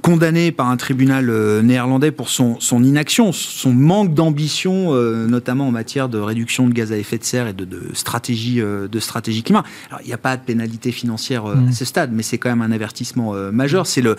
[0.00, 4.94] condamné par un tribunal euh, néerlandais pour son, son inaction, son manque d'ambition,
[5.26, 9.00] notamment en matière de réduction de gaz à effet de serre et de, stratégie, de
[9.00, 9.64] stratégie climat.
[9.88, 11.72] Alors, il n'y a pas de pénalité financière à mmh.
[11.72, 13.86] ce stade, mais c'est quand même un avertissement majeur.
[13.86, 14.16] C'est le,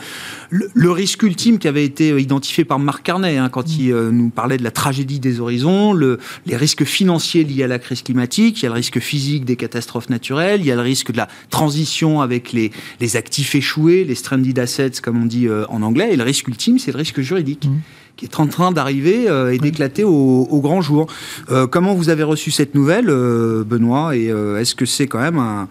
[0.50, 3.80] le, risque ultime qui avait été identifié par Marc Carnet, hein, quand mmh.
[3.80, 7.80] il nous parlait de la tragédie des horizons, le, les risques financier lié à la
[7.80, 10.82] crise climatique, il y a le risque physique des catastrophes naturelles, il y a le
[10.82, 15.48] risque de la transition avec les, les actifs échoués, les stranded assets, comme on dit
[15.48, 17.66] euh, en anglais, et le risque ultime, c'est le risque juridique.
[17.66, 17.80] Mmh.
[18.18, 21.08] qui est en train d'arriver euh, et d'éclater au, grand jour.
[21.52, 25.68] Euh, comment vous avez reçu cette nouvelle, Benoît Et est-ce que c'est quand même un,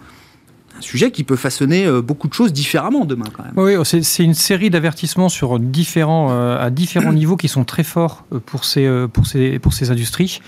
[0.81, 3.53] sujet qui peut façonner beaucoup de choses différemment demain quand même?
[3.57, 8.63] Oui, c'est une série d'avertissements sur différents, à différents niveaux qui sont très forts pour
[8.63, 10.39] ces, pour ces, pour ces industries.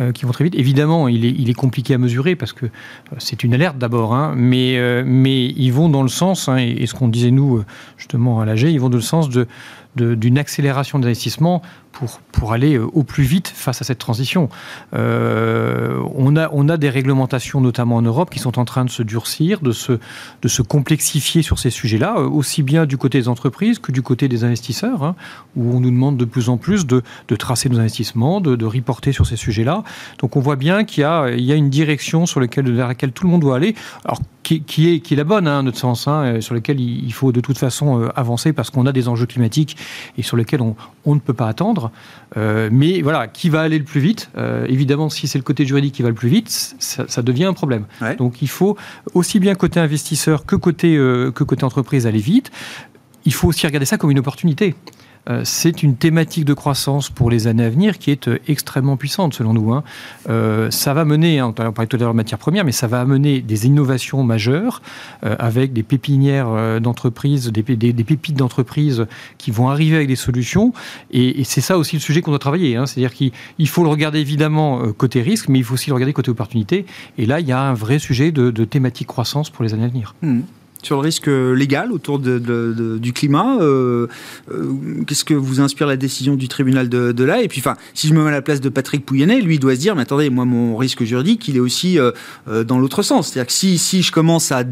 [0.00, 0.54] Euh, qui vont très vite.
[0.54, 4.78] Évidemment, il est, compliqué à mesurer parce que euh, c'est une alerte d'abord, hein, mais,
[4.78, 7.64] euh, mais ils vont dans le sens, hein, et, ce qu'on disait nous
[7.96, 9.28] justement à l'AG, ils vont dans le sens
[9.96, 11.62] d'une accélération d'investissement
[12.32, 14.48] pour, aller euh, au plus vite face à cette transition.
[14.94, 18.90] Euh, on, a, on a des réglementations, notamment en Europe, qui sont en train de
[18.90, 19.98] se durcir, de se,
[20.42, 24.02] de se complexifier sur ces sujets-là, euh, aussi bien du côté des entreprises que du
[24.02, 25.16] côté des investisseurs, hein,
[25.56, 28.66] où on nous demande de plus en plus de, de tracer nos investissements, de, de
[28.66, 29.82] reporter sur ces sujets-là.
[30.18, 33.24] Donc on voit bien qu'il y y a une direction sur laquelle, vers laquelle tout
[33.24, 33.74] le monde doit aller.
[34.04, 34.20] Alors
[34.56, 37.40] qui, est, qui est la bonne, hein, notre sens, hein, sur laquelle il faut de
[37.40, 39.76] toute façon euh, avancer parce qu'on a des enjeux climatiques
[40.16, 41.90] et sur lesquels on, on ne peut pas attendre.
[42.36, 45.66] Euh, mais voilà, qui va aller le plus vite euh, Évidemment, si c'est le côté
[45.66, 47.84] juridique qui va le plus vite, ça, ça devient un problème.
[48.18, 48.76] Donc il faut
[49.14, 52.50] aussi bien côté investisseur que côté, que côté entreprise aller vite.
[53.24, 54.74] Il faut aussi regarder ça comme une opportunité.
[55.28, 58.96] Euh, c'est une thématique de croissance pour les années à venir qui est euh, extrêmement
[58.96, 59.72] puissante selon nous.
[59.72, 59.84] Hein.
[60.28, 62.86] Euh, ça va mener, hein, on parlait tout à l'heure de matières premières, mais ça
[62.86, 64.82] va amener des innovations majeures
[65.22, 70.72] avec des pépinières d'entreprises, des, pépites d'entreprises qui vont arriver avec des solutions.
[71.10, 72.76] Et, c'est ça aussi le sujet qu'on doit travailler.
[72.76, 72.86] Hein.
[72.86, 76.30] C'est-à-dire qu'il faut le regarder évidemment côté risque, mais il faut aussi le regarder côté
[76.30, 76.86] opportunité.
[77.16, 79.88] Et là, il y a un vrai sujet de, thématique croissance pour les années à
[79.88, 80.14] venir.
[80.22, 80.40] Mmh
[80.82, 83.58] sur le risque légal autour du climat.
[83.60, 84.06] Euh,
[84.52, 84.72] euh,
[85.06, 88.14] qu'est-ce que vous inspire la décision du tribunal de, là Et puis, enfin, si je
[88.14, 90.44] me mets à la place de Patrick Pouyanné, lui doit se dire, mais attendez, moi
[90.44, 92.12] mon risque juridique, il est aussi euh,
[92.64, 93.28] dans l'autre sens.
[93.28, 94.64] C'est-à-dire que si, si je commence à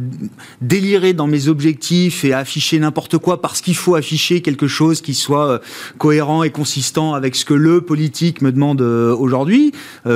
[0.61, 5.01] délirer dans mes objectifs et à afficher n'importe quoi parce qu'il faut afficher quelque chose
[5.01, 5.61] qui soit
[5.99, 9.73] cohérent et consistant avec ce que le politique me demande aujourd'hui,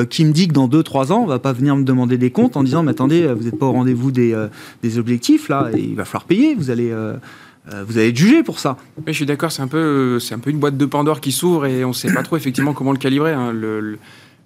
[0.09, 2.57] qui me dit que dans 2-3 ans, on va pas venir me demander des comptes
[2.57, 6.25] en disant, mais attendez, vous n'êtes pas au rendez-vous des objectifs là il va falloir
[6.25, 6.55] payer.
[6.55, 6.91] Vous allez.
[6.91, 7.17] Euh,
[7.73, 8.77] euh, vous allez être jugé pour ça.
[8.97, 11.31] Oui, je suis d'accord, c'est un, peu, c'est un peu une boîte de Pandore qui
[11.31, 13.33] s'ouvre et on ne sait pas trop effectivement comment le calibrer.
[13.33, 13.53] Hein.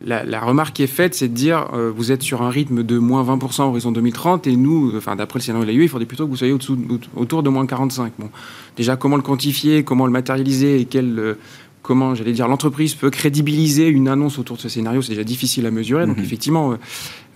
[0.05, 2.99] la, remarque qui est faite, c'est de dire euh, vous êtes sur un rythme de
[2.99, 6.25] moins 20% horizon 2030 et nous, enfin, d'après le scénario de l'AIE, il faudrait plutôt
[6.25, 8.15] que vous soyez autour de moins 45.
[8.19, 8.31] Bon,
[8.77, 11.37] déjà, comment le quantifier, comment le matérialiser et quel
[11.85, 15.67] comment, j'allais dire, l'entreprise peut crédibiliser une annonce autour de ce scénario, c'est déjà difficile
[15.67, 16.07] à mesurer.
[16.07, 16.25] Donc, mhm.
[16.25, 16.77] effectivement, euh,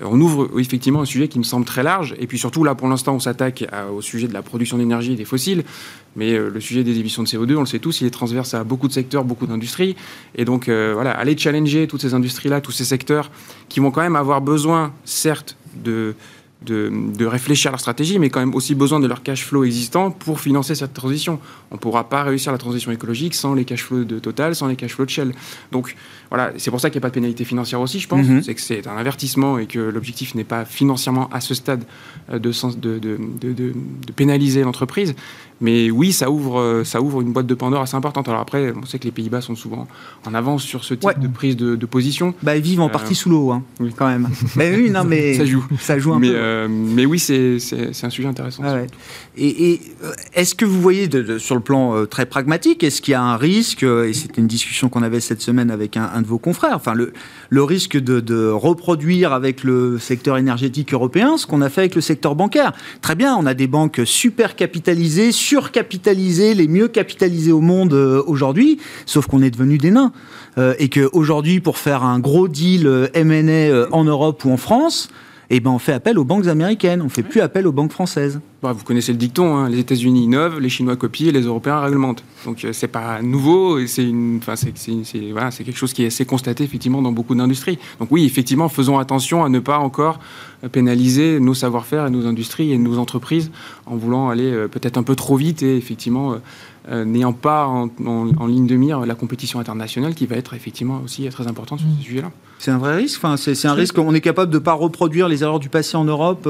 [0.03, 2.17] on ouvre effectivement un sujet qui me semble très large.
[2.19, 5.17] Et puis surtout, là, pour l'instant, on s'attaque au sujet de la production d'énergie et
[5.17, 5.65] des fossiles.
[6.17, 8.55] Mais euh, le sujet des émissions de CO2, on le sait tous, il est transverse
[8.55, 9.97] à beaucoup de secteurs, beaucoup d'industries.
[10.35, 13.31] Et donc, euh, voilà, aller challenger toutes ces industries-là, tous ces secteurs
[13.69, 16.15] qui vont quand même avoir besoin, certes, de
[16.62, 20.11] de, réfléchir à leur stratégie, mais quand même aussi besoin de leur cash flow existant
[20.11, 21.38] pour financer cette transition.
[21.71, 24.66] On ne pourra pas réussir la transition écologique sans les cash flows de Total, sans
[24.66, 25.33] les cash flows de Shell.
[25.71, 25.94] Donc
[26.31, 28.27] voilà, c'est pour ça qu'il n'y a pas de pénalité financière aussi, je pense.
[28.27, 28.42] Mhm.
[28.42, 31.85] C'est que c'est un avertissement et que l'objectif n'est pas financièrement à ce stade
[32.31, 35.14] euh, de, de, de, de pénaliser l'entreprise,
[35.61, 38.29] mais oui, ça ouvre, euh, ça ouvre une boîte de Pandore assez importante.
[38.29, 39.88] Alors après, on sait que les Pays-Bas sont souvent
[40.25, 42.35] en avance sur ce type de prise de, position.
[42.42, 43.92] Bah, ils vivent en partie euh, sous l'eau, hein, oui.
[43.97, 44.29] quand même.
[44.57, 46.35] mais oui, non, mais ça joue, ça joue un mais, peu.
[46.37, 47.59] Euh, mais oui, c'est
[48.03, 48.62] un sujet intéressant.
[48.64, 48.79] Ah
[49.37, 49.81] et, et
[50.35, 53.83] est-ce que vous voyez, sur le plan très pragmatique, est-ce qu'il y a un risque
[53.83, 56.77] Et c'était une discussion qu'on avait cette semaine avec un, de vos confrères.
[56.77, 57.12] Enfin, le,
[57.49, 61.94] le risque de, de, reproduire avec le secteur énergétique européen ce qu'on a fait avec
[61.94, 62.73] le secteur bancaire?
[63.01, 68.23] Très bien, on a des banques super capitalisées surcapitalisés, les mieux capitalisés au monde euh,
[68.27, 70.13] aujourd'hui, sauf qu'on est devenu des nains.
[70.59, 75.09] Euh, et qu'aujourd'hui, pour faire un gros deal euh, M&A en Europe ou en France,
[75.51, 77.93] eh ben, on fait appel aux banques américaines, on ne fait plus appel aux banques
[77.93, 78.41] françaises.
[78.63, 79.71] Bah, vous connaissez le dicton, hein.
[79.71, 82.23] les États-Unis innovent, les Chinois copient et les Européens réglementent.
[82.45, 84.41] Donc ce c'est pas nouveau, c'est une,
[84.75, 87.79] c'est, voilà, quelque chose qui est assez constaté effectivement dans beaucoup d'industries.
[87.99, 90.19] Donc oui, effectivement, faisons attention à ne pas encore
[90.73, 93.51] pénaliser nos savoir-faire et nos industries et nos entreprises
[93.87, 96.37] en voulant aller euh, peut-être un peu trop vite et effectivement euh,
[96.91, 101.29] euh, n'ayant pas en, ligne de mire la compétition internationale qui va être effectivement aussi
[101.29, 102.33] très importante sur ce sujet-là.
[102.59, 103.23] C'est un vrai risque.
[103.23, 103.99] Enfin, c'est un risque.
[103.99, 106.49] On est capable de ne pas reproduire les erreurs du passé en Europe.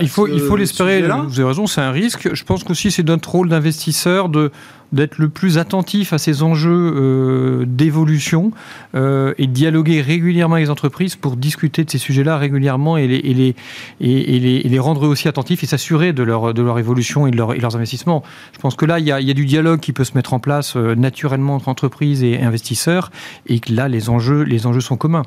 [0.00, 1.02] il faut, il faut l'espérer.
[1.02, 2.30] Vous avez raison, c'est un risque.
[2.32, 4.50] Je pense qu'aussi c'est notre rôle d'investisseur de
[4.92, 8.52] d'être le plus attentif à ces enjeux euh, d'évolution
[8.94, 13.06] euh, et de dialoguer régulièrement avec les entreprises pour discuter de ces sujets-là régulièrement et
[13.08, 18.22] les, rendre aussi attentifs et s'assurer de leur, évolution et de, leurs investissements.
[18.52, 20.76] Je pense que là, il y, a, du dialogue qui peut se mettre en place
[20.76, 23.10] euh, naturellement entre entreprises et investisseurs
[23.46, 24.46] et que là, les enjeux,
[24.80, 25.22] sont communs.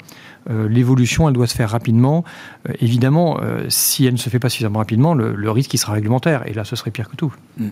[0.50, 2.24] L'évolution, elle doit se faire rapidement.
[2.80, 6.48] évidemment, si elle ne se fait pas suffisamment rapidement, le, le risque, il sera réglementaire.
[6.48, 7.34] Et là, ce serait pire que tout.
[7.58, 7.70] Mm.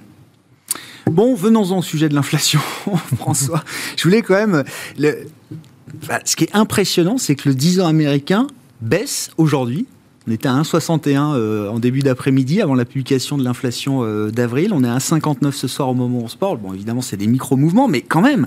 [1.12, 2.60] Bon, venons-en au sujet de l'inflation,
[3.18, 3.64] François.
[3.96, 4.64] Je voulais quand même...
[4.98, 5.28] Le...
[6.26, 8.48] ce qui est impressionnant, c'est que le 10 ans américain
[8.82, 9.88] baisse aujourd'hui.
[10.28, 14.74] On était à 1,61 euh, en début d'après-midi avant la publication de l'inflation euh, d'avril.
[14.74, 16.58] On est à 1,59 ce soir au moment où on se parle.
[16.58, 18.46] Bon, évidemment, c'est des micro-mouvements, mais quand même,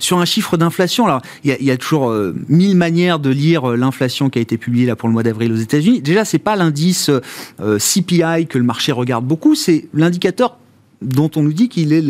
[0.00, 4.28] sur un chiffre d'inflation, alors il y, a toujours euh, mille manières de lire l'inflation
[4.28, 6.00] qui a été publiée là pour le mois d'avril aux États-Unis.
[6.00, 7.12] Déjà, c'est pas l'indice
[7.60, 10.56] CPI que le marché regarde beaucoup, c'est l'indicateur
[11.02, 12.04] dont on nous dit qu'il est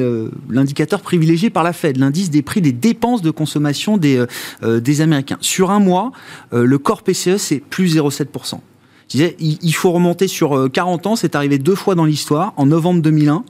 [0.48, 4.26] l'indicateur privilégié par la Fed, l'indice des prix des dépenses de consommation des, euh,
[4.62, 5.38] euh, des Américains.
[5.40, 6.12] Sur un mois,
[6.52, 8.60] euh, le corps PCE, c'est plus 0,7%.
[9.08, 12.66] Je disais, il, faut remonter sur 40 ans, c'est arrivé deux fois dans l'histoire, en
[12.66, 13.44] novembre 2001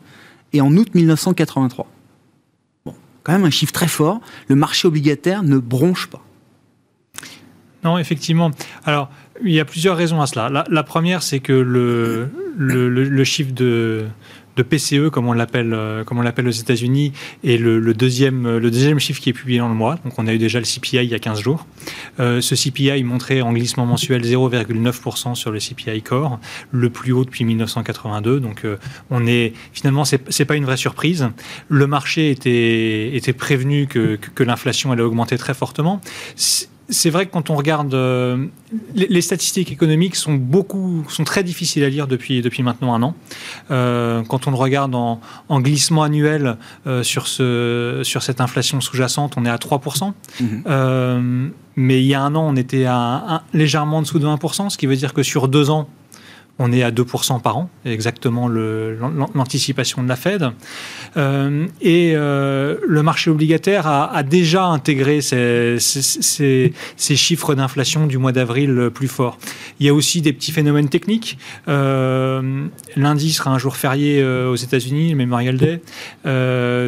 [0.54, 1.86] et en août 1983.
[2.86, 4.22] Bon, quand même un chiffre très fort.
[4.48, 6.24] Le marché obligataire ne bronche pas.
[7.84, 8.50] Non, effectivement.
[8.84, 9.10] Alors,
[9.44, 10.64] il y a plusieurs raisons à cela.
[10.66, 14.06] La, première, c'est que le, le, chiffre de,
[14.62, 18.70] de PCE, comme on l'appelle, euh, comme on l'appelle aux États-Unis, et le, deuxième, le
[18.70, 19.96] deuxième chiffre qui est publié dans le mois.
[20.04, 21.66] Donc, on a eu déjà le CPI il y a 15 jours.
[22.18, 26.38] Euh, ce CPI montrait en glissement mensuel 0,9% sur le CPI Core,
[26.70, 28.40] le plus haut depuis 1982.
[28.40, 28.76] Donc, euh,
[29.10, 31.28] on est finalement, c'est, c'est pas une vraie surprise.
[31.68, 36.00] Le marché était, était prévenu que, l'inflation allait augmenter très fortement
[37.10, 38.46] vrai que quand on regarde euh,
[38.94, 43.14] les, statistiques économiques sont beaucoup sont très difficiles à lire depuis depuis maintenant un an.
[43.70, 45.20] Euh, quand on le regarde en,
[45.60, 49.80] glissement annuel euh, sur ce sur cette inflation sous-jacente, on est à 3
[50.40, 51.52] mhm.
[51.76, 54.78] mais il y a un an, on était à légèrement en dessous de 1% ce
[54.78, 55.88] qui veut dire que sur deux ans,
[56.62, 60.50] on est à 2% par an, exactement l'anticipation de la Fed.
[61.16, 65.78] Euh, et euh, le marché obligataire a, déjà intégré ces,
[66.98, 69.38] chiffres d'inflation du mois d'avril plus forts.
[69.80, 71.38] Il y a aussi des petits phénomènes techniques.
[71.66, 75.80] Euh, lundi sera un jour férié aux États-Unis, le Memorial Day.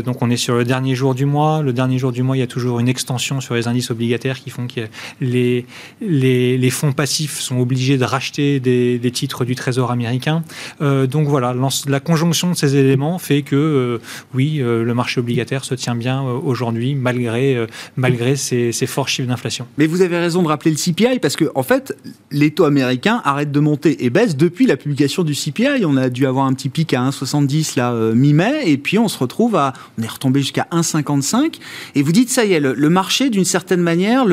[0.04, 1.62] donc on est sur le dernier jour du mois.
[1.62, 4.38] Le dernier jour du mois, il y a toujours une extension sur les indices obligataires
[4.38, 4.82] qui font que
[5.22, 5.64] les,
[6.02, 10.42] les, fonds passifs sont obligés de racheter des, des titres du Trésor américain.
[10.80, 11.54] Euh, donc voilà,
[11.86, 13.98] la conjonction de ces éléments fait que euh,
[14.34, 17.64] oui, euh, le marché obligataire se tient bien aujourd'hui malgré,
[17.96, 19.68] malgré ces, forts chiffres d'inflation.
[19.78, 21.96] Mais vous avez raison de rappeler le CPI parce que en fait,
[22.32, 25.84] les taux américains arrêtent de monter et baissent depuis la publication du CPI.
[25.84, 29.18] On a dû avoir un petit pic à 1,70 là mi-mai et puis on se
[29.18, 31.60] retrouve à, on est retombé jusqu'à 1,55
[31.94, 34.26] et vous dites ça y est, le, marché d'une certaine manière,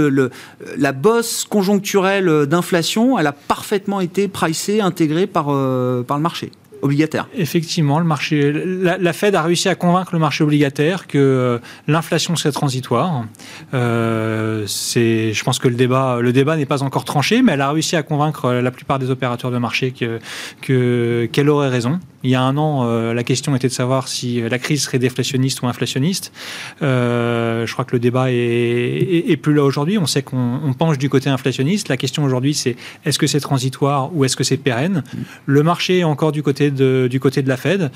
[0.78, 6.52] la bosse conjoncturelle d'inflation, elle a parfaitement été pricée, intégrée par, euh, par le marché.
[6.82, 7.28] Obligataire.
[7.36, 12.36] Effectivement, le marché, la, Fed a réussi à convaincre le marché obligataire que euh, l'inflation
[12.36, 13.26] serait transitoire.
[13.74, 17.62] Euh, c'est, je pense que le débat, le débat n'est pas encore tranché, mais elle
[17.62, 20.20] a réussi à convaincre euh, la plupart des opérateurs de marché que,
[20.62, 22.00] que qu'elle aurait raison.
[22.24, 25.00] Il y a un an, euh, la question était de savoir si la crise serait
[25.00, 26.34] déflationniste ou inflationniste.
[26.82, 29.98] Euh, je crois que le débat est, est, plus là aujourd'hui.
[29.98, 31.88] On sait qu'on penche du côté inflationniste.
[31.88, 35.04] La question aujourd'hui, c'est est-ce que c'est transitoire ou est-ce que c'est pérenne?
[35.46, 37.92] Le marché est encore du côté de, du côté de la Fed.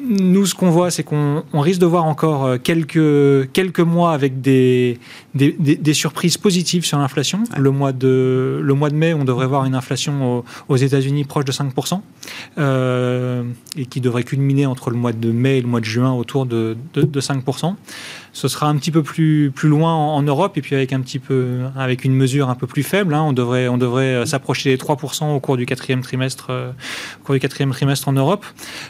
[0.00, 4.40] Nous, ce qu'on voit, c'est qu'on risque de voir encore euh, quelques, quelques mois avec
[4.40, 5.00] des,
[5.34, 7.42] des, des, surprises positives sur l'inflation.
[7.56, 11.44] Le, mois de, le mois de mai, on devrait voir une inflation aux, États-Unis proche
[11.44, 12.00] de 5%,
[12.58, 13.42] euh,
[13.76, 16.46] et qui devrait culminer entre le mois de mai et le mois de juin autour
[16.46, 17.74] de, de, 5%.
[18.38, 21.18] Ce sera un petit peu plus, plus loin en, Europe, et puis avec, un petit
[21.18, 23.14] peu, avec une mesure un peu plus faible.
[23.14, 27.24] Hein, on devrait, on devrait euh, s'approcher des 3% au cours du quatrième trimestre, au
[27.24, 28.46] cours du quatrième trimestre en Europe.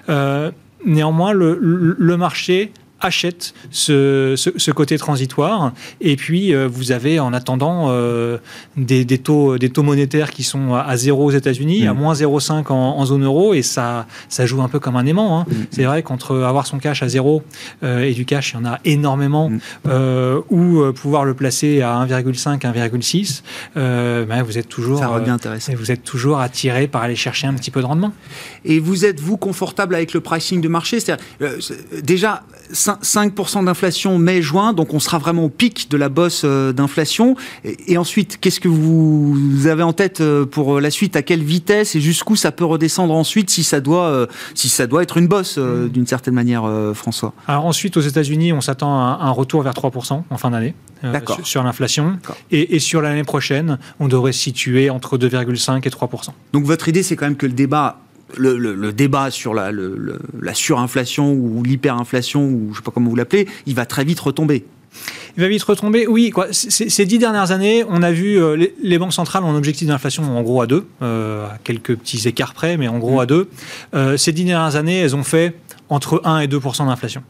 [0.08, 0.50] Euh,
[0.84, 5.72] Néanmoins, le, marché achète ce, ce, côté transitoire.
[6.00, 8.38] Et puis, euh, vous avez en attendant euh,
[8.76, 11.96] des, des, taux, des taux monétaires qui sont à zéro aux États-Unis, à mm.
[11.96, 15.40] moins 0,5 en, zone euro, et ça, ça joue un peu comme un aimant.
[15.40, 15.46] Hein.
[15.48, 15.54] Mm.
[15.70, 17.42] C'est vrai qu'entre avoir son cash à zéro
[17.82, 19.60] euh, et du cash, il y en a énormément, mm.
[20.50, 23.42] ou pouvoir le placer à 1,5, 1,6,
[23.74, 25.72] ben, vous êtes toujours, ça intéressant.
[25.76, 28.12] vous êtes toujours attiré par aller chercher un petit peu de rendement.
[28.64, 31.00] Et vous êtes vous confortable avec le pricing de marché?
[31.00, 31.24] C'est-à-dire
[32.02, 32.87] déjà 5%
[33.62, 37.36] d'inflation mai-juin, donc on sera vraiment au pic de la bosse euh, d'inflation.
[37.64, 41.16] Et, ensuite, qu'est-ce que vous avez en tête euh, pour la suite?
[41.16, 44.86] À quelle vitesse et jusqu'où ça peut redescendre ensuite si ça doit, euh, si ça
[44.86, 45.88] doit être une bosse hmm.
[45.88, 47.32] d'une certaine manière, François?
[47.46, 50.74] Alors ensuite, aux États-Unis, on s'attend à un retour vers 3% en fin d'année
[51.26, 52.18] sur, sur l'inflation.
[52.50, 56.28] Et, et, sur l'année prochaine, on devrait se situer entre 2,5 et 3%.
[56.52, 58.00] Donc votre idée, c'est quand même que le débat
[58.36, 63.16] le, débat sur la, la surinflation ou l'hyperinflation, ou je ne sais pas comment vous
[63.16, 64.64] l'appelez, il va très vite retomber.
[65.36, 66.06] Il va vite retomber.
[66.06, 66.48] Oui, quoi.
[66.50, 70.24] Ces dix dernières années, on a vu euh, les, banques centrales ont un objectif d'inflation
[70.36, 73.48] en gros à deux, euh, à quelques petits écarts près, mais en gros à deux.
[73.94, 75.54] Euh, ces dix dernières années, elles ont fait
[75.88, 77.22] entre 1 et 2% d'inflation.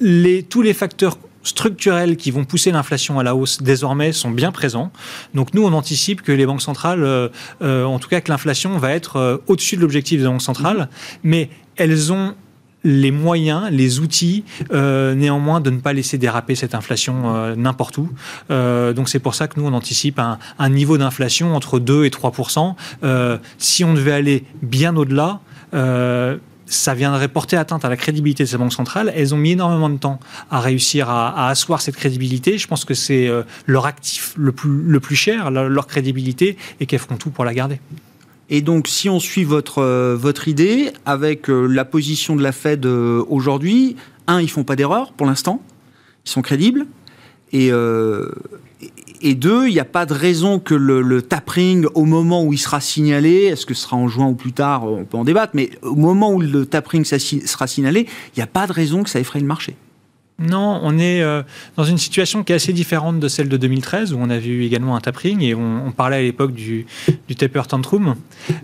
[0.00, 4.52] les, tous les facteurs structurels qui vont pousser l'inflation à la hausse désormais sont bien
[4.52, 4.90] présents.
[5.34, 7.28] Donc nous, on anticipe que les banques centrales, euh,
[7.62, 10.88] euh, en tout cas que l'inflation va être euh, au-dessus de l'objectif des banques centrales,
[11.22, 12.34] mais elles ont
[12.84, 18.08] les moyens, les outils, néanmoins, de ne pas laisser déraper cette inflation n'importe où.
[18.48, 22.10] donc c'est pour ça que nous, on anticipe un, un niveau d'inflation entre 2 et
[22.10, 22.76] 3%
[23.58, 25.40] Si on devait aller bien au-delà,
[26.68, 29.12] ça viendrait porter atteinte à la crédibilité de ces banques centrales.
[29.14, 32.58] Elles ont mis énormément de temps à réussir à, asseoir cette crédibilité.
[32.58, 37.16] Je pense que c'est euh, leur actif le plus, cher, leur, crédibilité, et qu'elles feront
[37.16, 37.80] tout pour la garder.
[38.50, 42.52] Et donc, si on suit votre, euh, votre idée, avec euh, la position de la
[42.52, 45.62] Fed aujourd'hui, un, ils font pas d'erreur pour l'instant,
[46.26, 46.86] ils sont crédibles,
[47.52, 47.70] et,
[49.20, 52.58] et deux, il n'y a pas de raison que le, tapering, au moment où il
[52.58, 55.52] sera signalé, est-ce que ce sera en juin ou plus tard, on peut en débattre,
[55.54, 59.10] mais au moment où le tapering sera signalé, il n'y a pas de raison que
[59.10, 59.76] ça effraie le marché.
[60.40, 61.42] Non, on est euh,
[61.76, 64.64] dans une situation qui est assez différente de celle de 2013, où on a vu
[64.64, 66.86] également un tapering, et on, parlait à l'époque du,
[67.26, 68.14] du taper tantrum.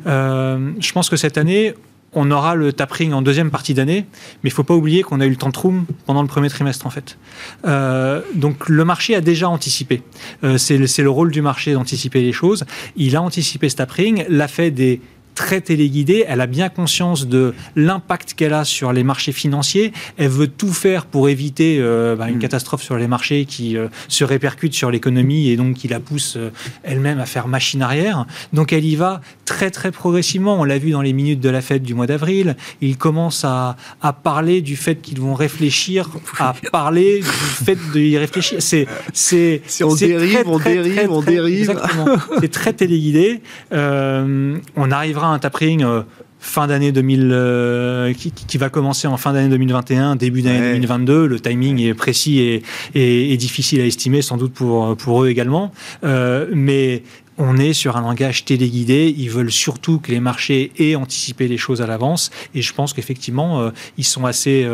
[0.06, 1.74] Euh, je pense que cette année,
[2.14, 4.06] on aura le tapering en deuxième partie d'année,
[4.42, 6.86] mais il ne faut pas oublier qu'on a eu le tantrum pendant le premier trimestre
[6.86, 7.18] en fait.
[7.66, 10.02] Euh, donc le marché a déjà anticipé.
[10.42, 12.64] Euh, c'est le, rôle du marché d'anticiper les choses.
[12.96, 15.00] Il a anticipé ce tapering, l'a fait des
[15.34, 20.28] très téléguidée, elle a bien conscience de l'impact qu'elle a sur les marchés financiers, elle
[20.28, 22.40] veut tout faire pour éviter euh, bah, une mm.
[22.40, 26.36] catastrophe sur les marchés qui euh, se répercute sur l'économie et donc qui la pousse
[26.36, 26.50] euh,
[26.82, 28.26] elle-même à faire machine arrière.
[28.52, 31.60] Donc elle y va très très progressivement, on l'a vu dans les minutes de la
[31.60, 36.54] fête du mois d'avril, ils commencent à, à, parler du fait qu'ils vont réfléchir, à
[36.72, 38.58] parler du fait d'y réfléchir.
[38.62, 41.70] C'est c'est on dérive, on dérive, on dérive.
[41.70, 42.06] Exactement.
[42.40, 43.40] C'est très téléguidé.
[43.72, 46.02] on arrivera un tapering euh,
[46.38, 51.26] fin d'année 2000 euh, qui, va commencer en fin d'année 2021, début d'année 2022.
[51.26, 52.62] Le timing est précis et,
[52.94, 55.72] et, difficile à estimer, sans doute pour, pour eux également.
[56.04, 57.02] Euh, mais
[57.38, 59.14] on est sur un langage téléguidé.
[59.16, 62.30] Ils veulent surtout que les marchés aient anticipé les choses à l'avance.
[62.54, 64.68] Et je pense qu'effectivement, ils, sont assez,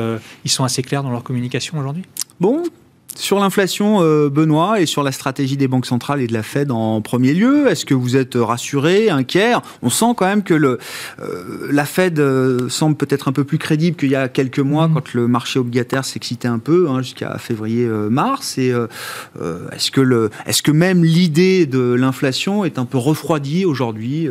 [0.45, 2.05] ils sont assez clairs dans leur communication aujourd'hui.
[2.39, 2.63] Bon,
[3.21, 6.71] sur l'inflation, euh, Benoît, et sur la stratégie des banques centrales et de la Fed
[6.71, 9.53] en premier lieu, est-ce que vous êtes rassuré, inquiet?
[9.83, 10.79] On sent quand même que le,
[11.21, 14.89] euh, la Fed euh, semble peut-être un peu plus crédible qu'il y a quelques mois
[14.89, 14.95] mmh.
[14.95, 18.59] quand le marché obligataire s'excitait un peu, hein, jusqu'à février-mars.
[18.59, 18.73] et
[19.73, 20.31] est-ce que, le,
[20.73, 24.29] même l'idée de l'inflation est un peu refroidie aujourd'hui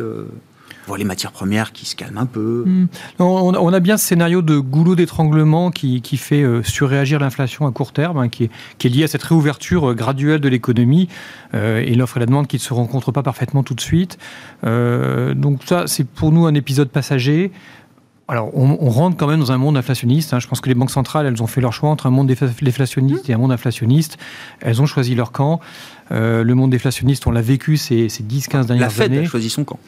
[0.96, 2.64] les matières premières qui se calment un peu.
[2.66, 2.86] Hmm.
[3.18, 7.92] On, a bien ce scénario de goulot d'étranglement qui, fait euh, surréagir l'inflation à court
[7.92, 11.08] terme, hein, qui, est, lié à cette réouverture euh, graduelle de l'économie
[11.52, 14.18] et l'offre et la demande qui ne se rencontrent pas parfaitement tout de suite.
[14.62, 17.50] donc ça, c'est pour nous un épisode passager.
[18.30, 20.32] Alors, on, rentre quand même dans un monde inflationniste.
[20.32, 20.38] Hein.
[20.38, 23.28] Je pense que les banques centrales, elles ont fait leur choix entre un monde déflationniste
[23.28, 24.18] et un monde inflationniste.
[24.60, 25.58] Elles ont choisi leur camp.
[26.12, 28.78] Euh, le monde déflationniste, on l'a vécu ces, 10-15 dernières années.
[28.78, 29.78] La Fed a choisi son camp.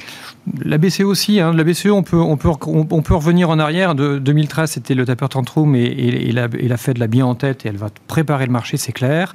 [0.64, 1.40] La BCE aussi.
[1.40, 1.52] Hein.
[1.52, 3.94] La BCE, on peut, on, peut, on peut revenir en arrière.
[3.94, 7.34] De 2013, c'était le taper tantrum et, et, la, et la Fed l'a bien en
[7.34, 9.34] tête et elle va préparer le marché, c'est clair.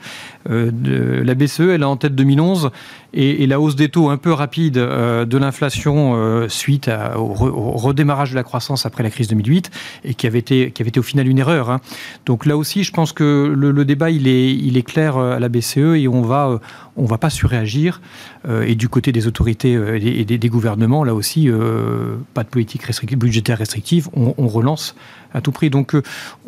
[0.49, 2.71] Euh, de, la BCE, elle a en tête 2011
[3.13, 8.35] et, la hausse des taux un peu rapide euh, de l'inflation suite au, redémarrage de
[8.35, 9.71] la croissance après la crise 2008
[10.03, 11.69] et qui avait été, qui avait été au final une erreur.
[11.69, 11.79] Hein.
[12.25, 15.49] Donc là aussi, je pense que le, débat, il est, il est clair à la
[15.49, 16.59] BCE et on va,
[16.95, 18.01] on va pas surréagir.
[18.49, 21.49] et du côté des autorités et des, gouvernements, là aussi,
[22.34, 22.84] pas de politique
[23.17, 24.95] budgétaire restrictive, on, on, relance
[25.34, 25.69] à tout prix.
[25.69, 25.95] Donc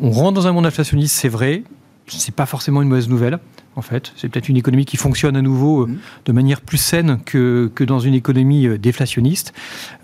[0.00, 1.62] on rentre dans un monde inflationniste, c'est vrai,
[2.08, 3.38] c'est pas forcément une mauvaise nouvelle
[3.76, 4.12] en fait.
[4.16, 5.98] C'est peut-être une économie qui fonctionne à nouveau euh, mmh.
[6.26, 9.52] de manière plus saine que, que dans une économie euh, déflationniste.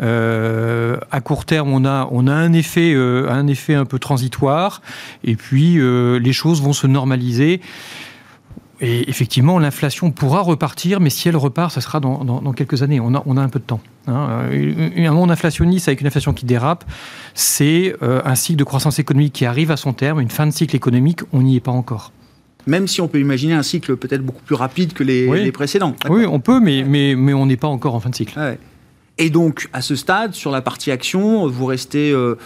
[0.00, 4.82] Euh, à court terme, on a, on a un, effet, un effet un peu transitoire,
[5.24, 7.60] et puis les choses vont se normaliser.
[8.80, 13.00] Et effectivement, l'inflation pourra repartir, mais si elle repart, ça sera dans, dans, quelques années.
[13.00, 13.80] On a, on a, un peu de temps.
[14.06, 14.50] Hein.
[14.50, 16.84] Un monde inflationniste avec une inflation qui dérape,
[17.34, 20.76] c'est un cycle de croissance économique qui arrive à son terme, une fin de cycle
[20.76, 22.12] économique, on n'y est pas encore
[22.66, 25.94] même si on peut imaginer un cycle peut-être beaucoup plus rapide que les, précédents.
[26.08, 28.38] Oui, on peut, mais, mais, mais on n'est pas encore en fin de cycle.
[29.18, 32.36] Et donc, à ce stade, sur la partie action, vous restez euh,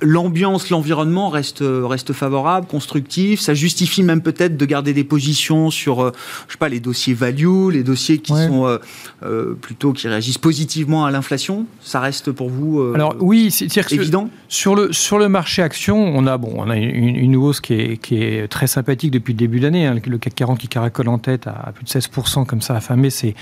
[0.00, 3.40] l'ambiance, l'environnement reste, reste favorable, constructif.
[3.40, 6.12] Ça justifie même peut-être de garder des positions sur, euh,
[6.48, 8.78] je sais pas, les dossiers value, les dossiers qui sont euh,
[9.22, 11.66] euh, plutôt qui réagissent positivement à l'inflation.
[11.80, 14.28] Ça reste pour vous Alors oui, c'est évident.
[14.48, 17.96] Sur le sur le marché action, on a bon, on a une, hausse qui est,
[17.96, 19.86] qui est très sympathique depuis le début de l'année.
[19.86, 19.96] Hein.
[20.04, 22.96] Le CAC 40 qui caracole en tête à plus de 16% comme ça à fin
[22.96, 23.34] mai, c'est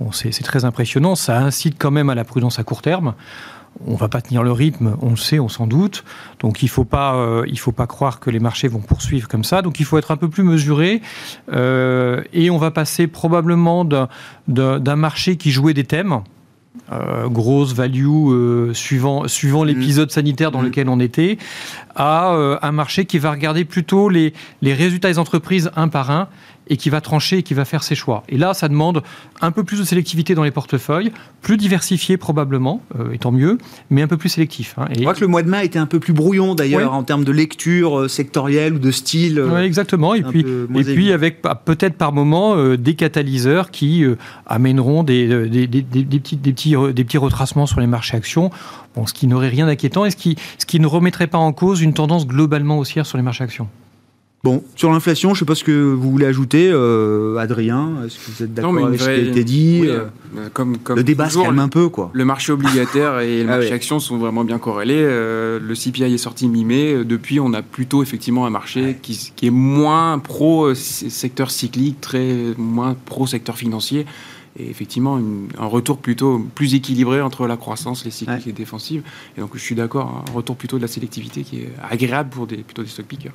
[0.00, 1.14] bon, c'est très impressionnant.
[1.14, 3.14] Ça incite quand même à la prudence à court terme
[3.86, 6.04] on va pas tenir le rythme, on le sait, on s'en doute.
[6.40, 9.44] Donc il faut pas, euh, il faut pas croire que les marchés vont poursuivre comme
[9.44, 9.62] ça.
[9.62, 11.02] Donc il faut être un peu plus mesuré
[11.52, 16.20] euh, et on va passer probablement d'un marché qui jouait des thèmes.
[16.92, 19.68] Euh, grosse value suivant, suivant mmh.
[19.68, 20.66] l'épisode sanitaire dans mmh.
[20.66, 21.38] lequel on était,
[21.96, 26.28] à un marché qui va regarder plutôt les, les résultats des entreprises un par un
[26.68, 28.22] et qui va trancher et qui va faire ses choix.
[28.28, 29.02] Et là, ça demande
[29.40, 31.12] un peu plus de sélectivité dans les portefeuilles,
[31.42, 33.58] plus diversifié probablement, euh, étant mieux,
[33.90, 34.74] mais un peu plus sélectif.
[34.78, 34.86] Hein.
[34.94, 35.00] Et...
[35.00, 37.24] On voit que le mois de mai était un peu plus brouillon d'ailleurs en termes
[37.24, 39.38] de lecture euh, sectorielle ou de style.
[39.38, 40.14] Euh, oui, exactement.
[40.14, 44.04] Et puis, et puis avec peut-être par moment des catalyseurs qui
[44.46, 48.50] amèneront des, des, des, des, petits, des, petits, des petits retracements sur les marchés actions.
[48.94, 51.52] Bon, ce qui n'aurait rien d'inquiétant et ce qui, ce qui ne remettrait pas en
[51.52, 53.68] cause une tendance globalement haussière sur les marchés actions.
[54.46, 57.94] Bon, sur l'inflation, je ne sais pas ce que vous voulez ajouter, euh, Adrien.
[58.06, 60.04] Est-ce que vous êtes d'accord avec ce qui a été dit euh,
[60.38, 62.10] euh, comme, comme, Le débat se calme un peu, quoi.
[62.12, 65.02] Le marché obligataire et le ah marché action sont vraiment bien corrélés.
[65.02, 67.04] le CPI est sorti mi-mai.
[67.04, 72.54] Depuis, on a plutôt effectivement un marché qui, qui, est moins pro secteur cyclique, très
[72.56, 74.06] moins pro secteur financier
[74.58, 75.20] et effectivement
[75.58, 79.02] un retour plutôt plus équilibré entre la croissance, les cycles et défensives.
[79.36, 82.46] Et donc je suis d'accord, un retour plutôt de la sélectivité qui est agréable pour
[82.46, 83.32] des, plutôt des stock pickers.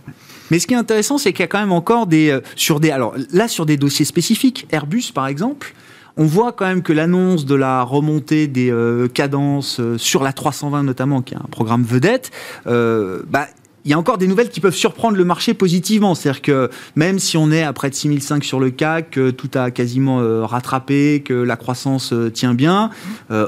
[0.50, 2.80] Mais ce qui est intéressant, c'est qu'il y a quand même encore des, euh, sur
[2.80, 5.74] des, alors là sur des dossiers spécifiques, Airbus par exemple,
[6.18, 10.34] on voit quand même que l'annonce de la remontée des euh, cadences euh, sur la
[10.34, 12.32] 320 notamment, qui est un programme vedette,
[12.66, 13.48] bah,
[13.86, 16.16] il y a encore des nouvelles qui peuvent surprendre le marché positivement.
[16.16, 19.50] C'est-à-dire que même si on est à près de 6005 sur le CAC, que tout
[19.56, 22.92] a quasiment euh, rattrapé, que la croissance euh, tient bien,
[23.32, 23.48] euh,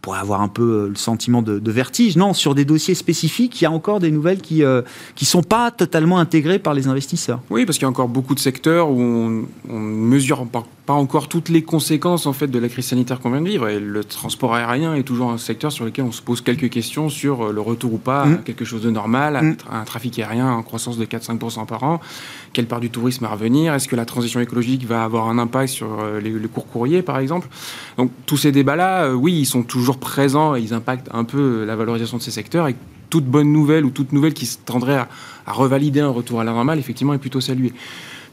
[0.00, 2.16] pourrait avoir un peu euh, le sentiment de, vertige.
[2.16, 4.82] Non, sur des dossiers spécifiques, il y a encore des nouvelles qui ne euh,
[5.22, 7.40] sont pas totalement intégrées par les investisseurs.
[7.50, 11.28] Oui, parce qu'il y a encore beaucoup de secteurs où on ne mesure pas, encore
[11.28, 13.68] toutes les conséquences en fait de la crise sanitaire qu'on vient de vivre.
[13.68, 17.08] Et le transport aérien est toujours un secteur sur lequel on se pose quelques questions
[17.08, 18.42] sur euh, le retour ou pas à mmh.
[18.42, 19.56] quelque chose de normal, à mmh.
[19.70, 22.00] un trafic aérien en croissance de 4-5% par an.
[22.52, 23.72] Quelle part du tourisme à revenir?
[23.74, 25.88] Est-ce que la transition écologique va avoir un impact sur
[26.20, 27.46] les, les cours courriers, par exemple?
[27.96, 31.76] Donc tous ces débats-là, oui, ils sont toujours présents et ils impactent un peu la
[31.76, 32.68] valorisation de ces secteurs.
[32.68, 32.76] Et
[33.10, 35.08] toute bonne nouvelle ou toute nouvelle qui tendrait à,
[35.52, 37.72] revalider un retour à la normale, effectivement, est plutôt saluée.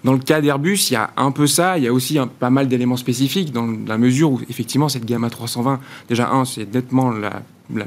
[0.03, 1.80] Dans le cas d'Airbus, il y a un peu ça.
[1.80, 5.26] Il y a aussi pas mal d'éléments spécifiques dans la mesure où, effectivement, cette gamme
[5.26, 7.41] A320, déjà, un, c'est nettement la,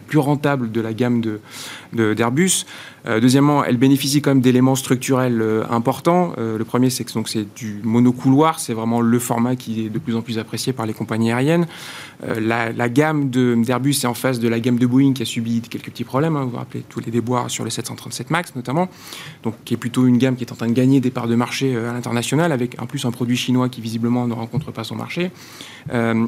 [0.06, 1.22] plus rentable de la gamme
[1.92, 2.66] d'Airbus.
[3.04, 6.34] De, deuxièmement, elle bénéficie quand même d'éléments structurels importants.
[6.36, 10.16] le premier, c'est que c'est du monocouloir, c'est vraiment le format qui est de plus
[10.16, 11.66] en plus apprécié par les compagnies aériennes.
[12.38, 15.62] La, la, gamme d'Airbus est en face de la gamme de Boeing qui a subi
[15.62, 16.36] quelques petits problèmes.
[16.36, 16.44] Hein.
[16.44, 18.88] vous vous rappelez tous les déboires sur le 737 MAX notamment,
[19.42, 21.34] donc qui est plutôt une gamme qui est en train de gagner des parts de
[21.34, 24.96] marché à l'international, avec en plus un produit chinois qui visiblement ne rencontre pas son
[24.96, 25.30] marché.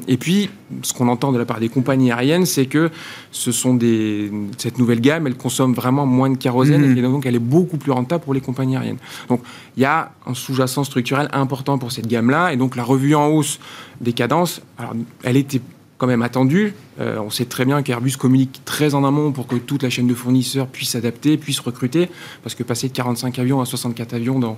[0.07, 0.49] et puis,
[0.81, 2.89] ce qu'on entend de la part des compagnies aériennes, c'est que
[3.31, 6.97] ce sont des, cette nouvelle gamme, elle consomme vraiment moins de kérosène mmh.
[6.97, 8.97] et donc elle est beaucoup plus rentable pour les compagnies aériennes.
[9.29, 9.41] Donc
[9.77, 13.27] il y a un sous-jacent structurel important pour cette gamme-là et donc la revue en
[13.27, 13.59] hausse
[14.01, 14.93] des cadences, alors,
[15.23, 15.61] elle était
[15.99, 16.73] quand même attendue.
[16.99, 20.07] Euh, on sait très bien qu'Airbus communique très en amont pour que toute la chaîne
[20.07, 22.09] de fournisseurs puisse s'adapter, puisse recruter,
[22.41, 24.57] parce que passer de 45 avions à 64 avions dans,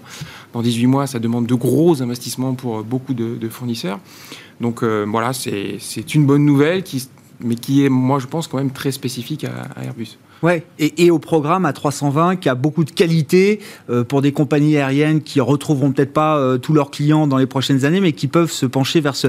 [0.53, 3.99] dans 18 mois, ça demande de gros investissements pour beaucoup de, fournisseurs.
[4.61, 8.57] Donc euh, voilà, c'est une bonne nouvelle qui mais qui est, moi, je pense, quand
[8.57, 10.17] même très spécifique à, Airbus.
[10.43, 13.59] Ouais, et, au programme à 320 qui a beaucoup de qualité
[13.89, 17.45] euh, pour des compagnies aériennes qui retrouveront peut-être pas euh, tous leurs clients dans les
[17.45, 19.27] prochaines années, mais qui peuvent se pencher vers ce.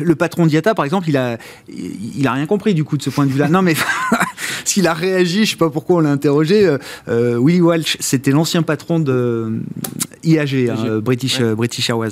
[0.00, 1.38] Le patron d'IATA, par exemple, il a,
[1.68, 3.48] il a rien compris du coup de ce point de vue-là.
[3.48, 3.74] non, mais
[4.70, 6.66] s'il a réagi, je sais pas pourquoi on l'a interrogé.
[6.66, 9.60] Euh, euh Willy Walsh, c'était l'ancien patron de
[10.24, 12.10] IAG, hein, British, British Airways.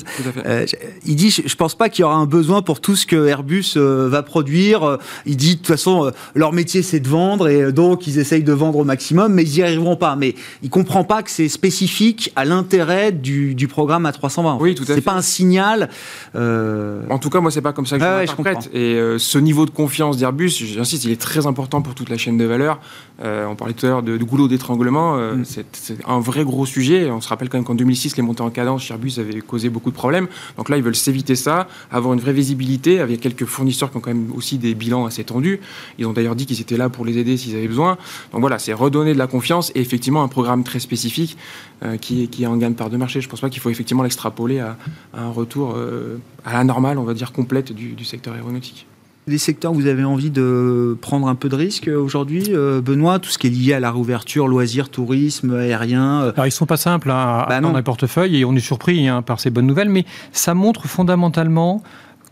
[1.05, 3.27] il dit, je, je pense pas qu'il y aura un besoin pour tout ce que
[3.27, 7.63] Airbus va produire il dit de toute façon, euh, leur métier c'est de vendre et
[7.63, 10.17] euh, donc ils essayent de vendre au maximum, mais ils n'y arriveront pas.
[10.17, 14.59] Mais il comprend pas que c'est spécifique à l'intérêt du, programme à 320.
[14.61, 14.95] Oui, tout à fait.
[14.95, 15.91] C'est pas un signal.
[16.35, 18.71] Euh, en tout cas, moi, c'est pas comme ça que je l'interprète.
[18.73, 22.39] Et ce niveau de confiance d'Airbus, j'insiste, il est très important pour toute la chaîne
[22.39, 22.81] de valeur.
[23.23, 25.17] on parlait tout à l'heure de, goulot d'étranglement.
[25.17, 25.45] Mm.
[25.45, 27.11] C'est un vrai gros sujet.
[27.11, 29.69] On se rappelle quand même qu'en 2006, les montées en cadence chez Airbus avaient causé
[29.69, 30.29] beaucoup de problèmes.
[30.57, 34.01] Donc là, ils veulent s'éviter ça, avoir une vraie visibilité avec quelques fournisseurs qui ont
[34.01, 35.61] quand même aussi des bilans assez tendus.
[35.99, 37.99] Ils ont d'ailleurs dit qu'ils étaient là pour les aider s'ils avaient besoin.
[38.33, 41.37] Donc voilà, c'est redonner de la confiance et effectivement un programme très spécifique
[41.83, 43.21] euh, qui, est, qui est en gain de part de marché.
[43.21, 44.77] Je ne pense pas qu'il faut effectivement l'extrapoler à,
[45.15, 48.87] un retour euh, à la normale, on va dire, complète du, secteur aéronautique
[49.29, 53.19] les secteurs où vous avez envie de prendre un peu de risque aujourd'hui, euh, Benoît,
[53.19, 56.67] tout ce qui est lié à la réouverture, loisirs, tourisme, aérien Alors, ils ne sont
[56.67, 59.51] pas simples hein, à, bah dans les portefeuilles et on est surpris hein, par ces
[59.51, 61.83] bonnes nouvelles, mais ça montre fondamentalement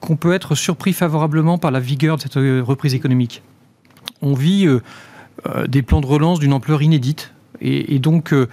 [0.01, 3.42] qu'on peut être surpris favorablement par la vigueur de cette euh, reprise économique.
[4.22, 4.80] On vit euh,
[5.47, 8.49] euh, des plans de relance d'une ampleur inédite et, donc euh,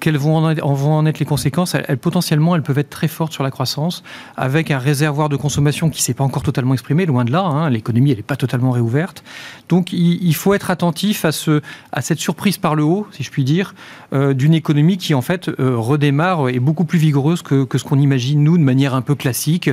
[0.00, 1.74] quelles vont en, vont en être les conséquences?
[1.74, 4.02] Elles, potentiellement, elles peuvent être très fortes sur la croissance,
[4.36, 7.42] avec un réservoir de consommation qui ne s'est pas encore totalement exprimé, loin de là.
[7.42, 7.70] Hein.
[7.70, 9.24] L'économie, elle n'est pas totalement réouverte.
[9.68, 11.60] Donc, il, faut être attentif à, ce,
[11.92, 13.74] à cette surprise par le haut, si je puis dire,
[14.12, 17.84] euh, d'une économie qui, en fait, euh, redémarre et beaucoup plus vigoureuse que, que ce
[17.84, 19.70] qu'on imagine, nous, de manière un peu classique,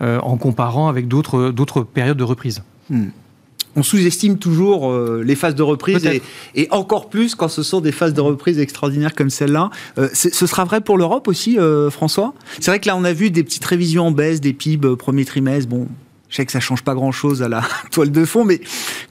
[0.00, 2.62] en comparant avec d'autres périodes de reprise.
[2.90, 3.08] Hmm
[3.76, 6.08] on sous-estime toujours euh, les phases de reprise
[6.54, 9.70] et, encore plus quand ce sont des phases de reprise extraordinaires comme celle-là.
[9.98, 12.34] Euh, ce sera vrai pour l'Europe aussi, euh, François?
[12.60, 15.24] C'est vrai que là, on a vu des petites révisions en baisse des PIB premier
[15.24, 15.68] trimestre.
[15.68, 15.88] Bon,
[16.28, 18.60] je sais que ça change pas grand-chose à la toile de fond, mais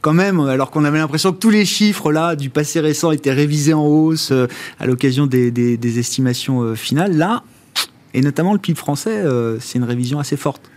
[0.01, 3.34] quand même, alors qu'on avait l'impression que tous les chiffres là du passé récent étaient
[3.34, 4.32] révisés en hausse
[4.80, 7.43] à l'occasion des, estimations finales, là,
[8.14, 9.24] et notamment le PIB français,
[9.59, 10.70] c'est une révision assez forte.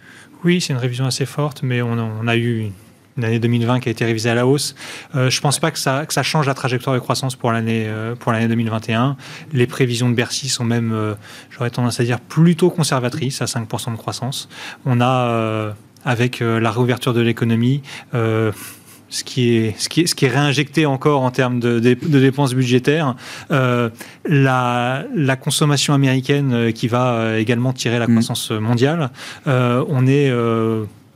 [0.45, 2.71] Oui, c'est une révision assez forte, mais on on a eu
[3.17, 4.75] une année 2020 qui a été révisée à la hausse.
[5.15, 7.53] Euh, je ne pense pas que ça, que ça change la trajectoire de croissance pour
[7.53, 9.17] l'année euh, pour l'année 2021.
[9.53, 11.15] Les prévisions de Bercy sont même, euh,
[11.51, 14.49] j'aurais tendance à dire, plutôt conservatrices, à 5% de croissance.
[14.85, 20.25] On a, avec la réouverture de l'économie, ce qui, est, ce, qui est, ce qui
[20.25, 23.15] est réinjecté encore en termes de, de, dépenses budgétaires,
[23.51, 28.13] la, la, consommation américaine qui va également tirer la mmh.
[28.13, 29.11] croissance mondiale.
[29.47, 30.31] on est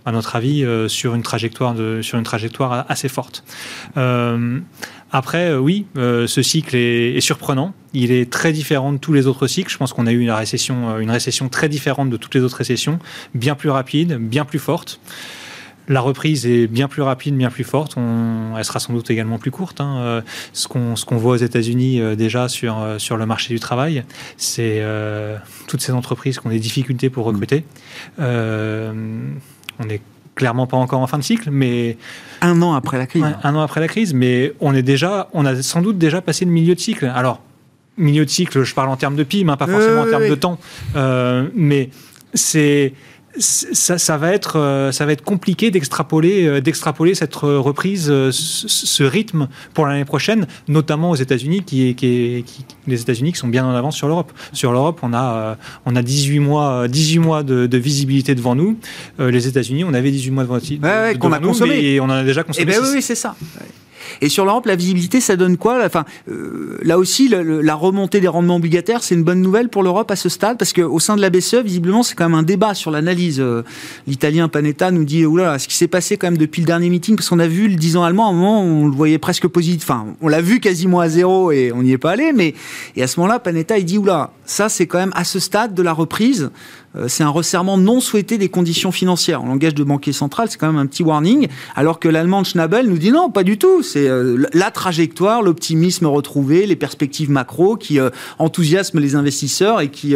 [0.04, 3.44] à notre avis, euh, sur, une trajectoire de, sur une trajectoire assez forte.
[3.96, 4.58] Euh,
[5.12, 7.74] après, euh, oui, ce cycle est, surprenant.
[7.92, 9.70] Il est très différent de tous les autres cycles.
[9.70, 12.56] Je pense qu'on a eu une récession, une récession très différente de toutes les autres
[12.56, 12.98] récessions,
[13.34, 15.00] bien plus rapide, bien plus forte.
[15.88, 17.96] La reprise est bien plus rapide, bien plus forte.
[17.96, 19.80] On, elle sera sans doute également plus courte.
[19.80, 20.22] Hein.
[20.52, 22.76] Ce qu'on voit aux États-Unis déjà sur
[23.16, 24.04] le marché du travail,
[24.36, 24.84] c'est
[25.66, 27.64] toutes ces entreprises qui ont des difficultés pour recruter.
[29.80, 30.00] On n'est
[30.36, 31.96] clairement pas encore en fin de cycle, mais
[32.40, 33.24] un an après la crise.
[33.42, 36.44] un an après la crise, mais on est déjà, on a sans doute déjà passé
[36.44, 37.10] le milieu de cycle.
[37.14, 37.42] Alors
[37.96, 40.34] milieu de cycle, je parle en termes de PIB, hein, pas forcément en termes de
[40.34, 40.58] temps,
[40.96, 41.90] euh, mais
[42.32, 42.94] c'est
[43.38, 49.04] ça, va être, euh, ça va être compliqué d'extrapoler, euh, d'extrapoler cette reprise, euh, ce,
[49.04, 52.44] rythme pour l'année prochaine, notamment aux États-Unis, qui, qui,
[52.86, 54.32] les États-Unis qui sont bien en avance sur l'Europe.
[54.52, 55.56] Sur l'Europe, on a,
[55.86, 58.76] on a 18 mois, 18 mois de, visibilité devant nous.
[59.18, 61.80] les États-Unis, on avait 18 mois devant, ouais, qu'on a consommé.
[61.80, 62.66] et on en a déjà consommé.
[62.70, 63.34] Eh ben oui, c'est ça.
[64.20, 68.28] Et sur l'Europe, la visibilité, ça donne quoi Enfin, euh, là aussi, la remontée des
[68.28, 71.20] rendements obligataires, c'est une bonne nouvelle pour l'Europe à ce stade, parce qu'au sein de
[71.20, 73.40] la BCE, visiblement, c'est quand même un débat sur l'analyse.
[73.40, 73.62] Euh,
[74.06, 77.16] L'Italien Panetta nous dit, oula, ce qui s'est passé quand même depuis le dernier meeting,
[77.16, 79.46] parce qu'on a vu le 10 ans allemand, à un moment, on le voyait presque
[79.46, 79.88] positif.
[79.88, 82.54] Enfin, on l'a vu quasiment à zéro et on n'y est pas allé, mais
[82.96, 85.74] et à ce moment-là, Panetta, il dit, oula, ça, c'est quand même à ce stade
[85.74, 86.50] de la reprise
[87.06, 89.42] c'est un resserrement non souhaité des conditions financières.
[89.42, 92.88] En langage de banquier central, c'est quand même un petit warning, alors que l'allemand Schnabel
[92.88, 93.82] nous dit non, pas du tout.
[93.82, 99.88] C'est euh, la trajectoire, l'optimisme retrouvé, les perspectives macro qui euh, enthousiasment les investisseurs et
[99.88, 100.14] qui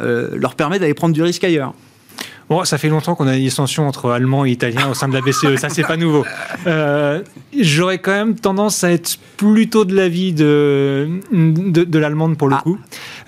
[0.00, 1.74] leur permet d'aller prendre du risque ailleurs.
[2.48, 5.12] Bon, ça fait longtemps qu'on a une extension entre allemand et italien au sein de
[5.12, 6.24] la BCE, ça c'est pas nouveau.
[6.66, 7.22] Euh,
[7.58, 12.54] J'aurais quand même tendance à être plutôt de l'avis de, de, de l'allemande pour le
[12.56, 12.62] ah.
[12.62, 12.78] coup.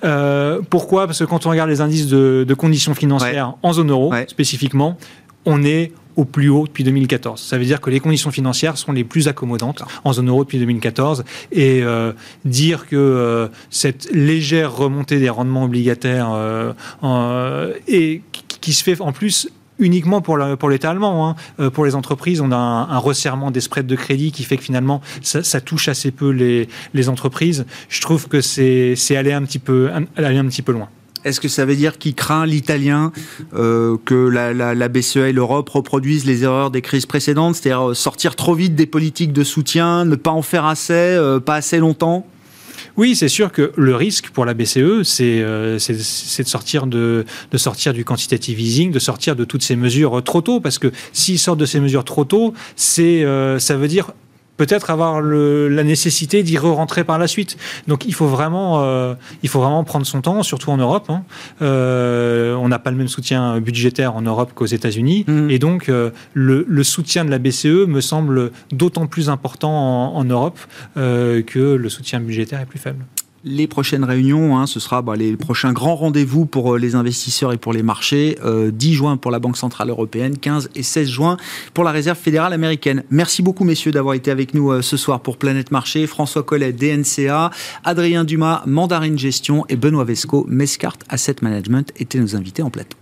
[0.03, 1.05] Euh, pourquoi?
[1.05, 4.97] Parce que quand on regarde les indices de, de conditions financières en zone euro spécifiquement,
[5.45, 7.41] on est au plus haut depuis 2014.
[7.41, 10.59] Ça veut dire que les conditions financières sont les plus accommodantes en zone euro depuis
[10.59, 11.23] 2014.
[11.51, 12.13] Et euh,
[12.45, 18.21] dire que euh, cette légère remontée des rendements obligataires euh, et
[18.61, 19.49] qui se fait en plus
[19.81, 21.29] uniquement pour, l'État allemand.
[21.29, 21.35] Hein.
[21.59, 24.63] Euh, pour les entreprises, on a un, resserrement des spreads de crédit qui fait que
[24.63, 27.65] finalement, ça, touche assez peu les, entreprises.
[27.89, 30.87] Je trouve que c'est aller, un petit peu, aller un petit peu loin.
[31.23, 33.11] Est-ce que ça veut dire qu'il craint l'italien
[33.53, 38.55] euh, que la, BCE et l'Europe reproduisent les erreurs des crises précédentes, c'est-à-dire sortir trop
[38.55, 42.25] vite des politiques de soutien, ne pas en faire assez, euh, pas assez longtemps?
[42.97, 44.77] Oui, c'est sûr que le risque pour la BCE,
[45.21, 47.25] euh, c'est de, sortir de,
[47.55, 51.39] sortir du quantitative easing, de sortir de toutes ces mesures trop tôt, parce que s'ils
[51.39, 52.53] sortent de ces mesures trop tôt,
[52.99, 54.11] euh, ça veut dire
[54.57, 57.57] peut-être avoir la nécessité d'y re-rentrer par la suite.
[57.87, 61.09] Donc il faut vraiment, euh, il faut vraiment prendre son temps, surtout en Europe.
[61.09, 61.23] Hein.
[61.61, 65.49] Euh, on n'a pas le même soutien budgétaire en Europe qu'aux États-Unis, mmh.
[65.49, 70.59] et donc euh, le, soutien de la BCE me semble d'autant plus important en Europe
[70.95, 73.05] que le soutien budgétaire est plus faible
[73.43, 77.53] les prochaines réunions, hein, ce sera bah, les prochains grands rendez-vous pour euh, les investisseurs
[77.53, 78.37] et pour les marchés.
[78.41, 81.37] 10 euh, juin pour la Banque Centrale Européenne, 15 et 16 juin
[81.73, 83.03] pour la Réserve Fédérale Américaine.
[83.09, 86.05] Merci beaucoup messieurs d'avoir été avec nous euh, ce soir pour Planète Marché.
[86.07, 87.51] François Collet, DNCA,
[87.83, 92.97] Adrien Dumas, Mandarine Gestion et Benoît Vesco, Mescart Asset Management étaient nos invités en plateau.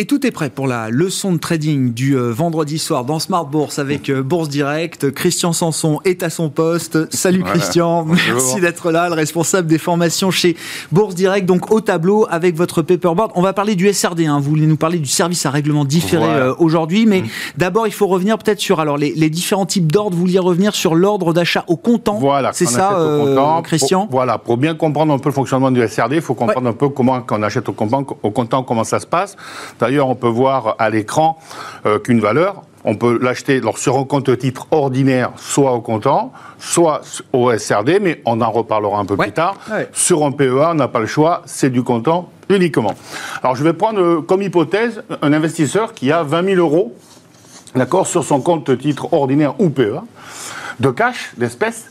[0.00, 3.44] Et tout est prêt pour la leçon de trading du euh, vendredi soir dans Smart
[3.44, 5.10] Bourse avec euh, Bourse Direct.
[5.10, 7.12] Christian Sanson est à son poste.
[7.12, 10.54] Salut Christian, merci d'être là, le responsable des formations chez
[10.92, 13.32] Bourse Direct, donc au tableau avec votre paperboard.
[13.34, 14.38] On va parler du SRD, hein.
[14.38, 17.28] vous voulez nous parler du service à règlement différé euh, aujourd'hui, mais mm.
[17.56, 20.14] d'abord il faut revenir peut-être sur alors les, différents types d'ordres.
[20.14, 22.20] Vous vouliez revenir sur l'ordre d'achat au comptant.
[22.20, 22.96] Voilà, c'est ça,
[23.64, 24.06] Christian?
[24.12, 26.88] voilà, pour bien comprendre un peu le fonctionnement du SRD, il faut comprendre un peu
[26.88, 29.34] comment quand on achète au comptant, au comptant comment ça se passe.
[29.88, 31.38] D'ailleurs, on peut voir à l'écran
[31.86, 37.00] euh, qu'une valeur, on peut l'acheter sur un compte titre ordinaire, soit au comptant, soit
[37.32, 39.56] au SRD, mais on en reparlera un peu plus tard.
[39.94, 42.92] Sur un PEA, on n'a pas le choix, c'est du comptant uniquement.
[43.42, 46.94] Alors je vais prendre euh, comme hypothèse un investisseur qui a 20 000 euros,
[47.74, 50.02] d'accord, sur son compte titre ordinaire ou PEA,
[50.80, 51.86] de cash, d'espèces,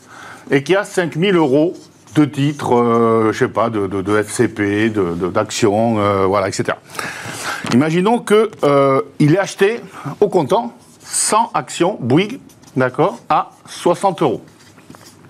[0.52, 1.74] et qui a 5 000 euros
[2.18, 4.92] de titres, euh, je sais pas, de, de, de FCP,
[5.34, 6.78] d'actions, euh, voilà, etc.
[7.74, 9.82] Imaginons qu'il euh, est acheté
[10.20, 12.40] au comptant 100 actions Bouygues,
[12.76, 14.44] d'accord, à 60 euros.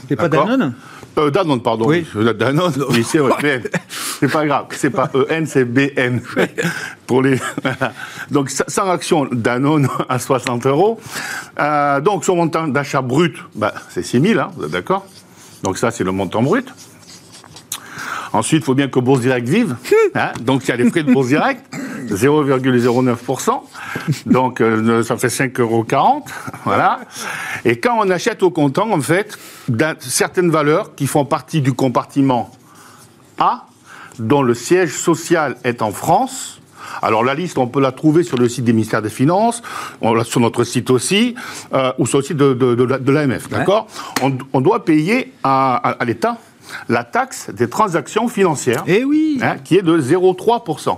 [0.08, 0.74] C'est pas Danone
[1.18, 1.88] euh, Danone, pardon.
[1.88, 2.06] Oui.
[2.16, 3.64] Danone, oui, c'est vrai.
[4.20, 4.66] c'est pas grave.
[4.72, 6.22] C'est pas EN, c'est BN.
[7.08, 7.40] Pour les...
[8.32, 11.00] donc, 100 actions Danone à 60 euros.
[11.60, 15.08] Euh, donc, son montant d'achat brut, bah, c'est 6 000, hein, vous êtes d'accord?
[15.64, 16.72] Donc ça, c'est le montant brut.
[18.34, 19.76] Ensuite, il faut bien que Bourse Direct vive.
[20.16, 20.32] Hein.
[20.42, 21.64] donc, il y a les frais de Bourse Direct,
[22.10, 23.62] 0,09%.
[24.26, 25.86] Donc, euh, ça fait 5,40 euros.
[26.66, 27.00] Voilà.
[27.66, 29.38] Et quand on achète au comptant, en fait,
[30.00, 32.52] certaines valeurs qui font partie du compartiment
[33.38, 33.66] A,
[34.20, 36.58] dont le siège social est en France,
[37.02, 39.62] alors la liste, on peut la trouver sur le site des ministères des Finances,
[40.02, 41.36] on sur notre site aussi,
[41.74, 43.88] euh, ou sur le site de, l'AMF, d'accord?
[44.54, 46.38] On, doit payer à, l'État
[46.90, 49.40] la taxe des transactions financières, eh oui.
[49.42, 50.98] Hein, qui est de 0,3%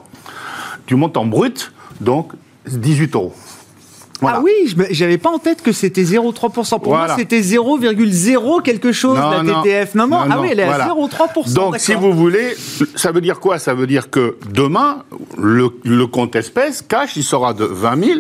[0.88, 2.32] du montant brut, donc
[2.68, 3.34] 18 euros.
[4.22, 6.80] Ah oui, j'avais pas en tête que c'était 0,3%.
[6.82, 9.96] Pour moi, c'était 0,0 quelque chose, la TTF.
[9.96, 11.54] Non, non, ah oui, elle est à 0,3%.
[11.54, 12.56] Donc, si vous voulez,
[12.96, 13.60] ça veut dire quoi?
[13.60, 15.04] Ça veut dire que demain,
[15.38, 18.20] le, compte espèce, cash, il sera de 20 000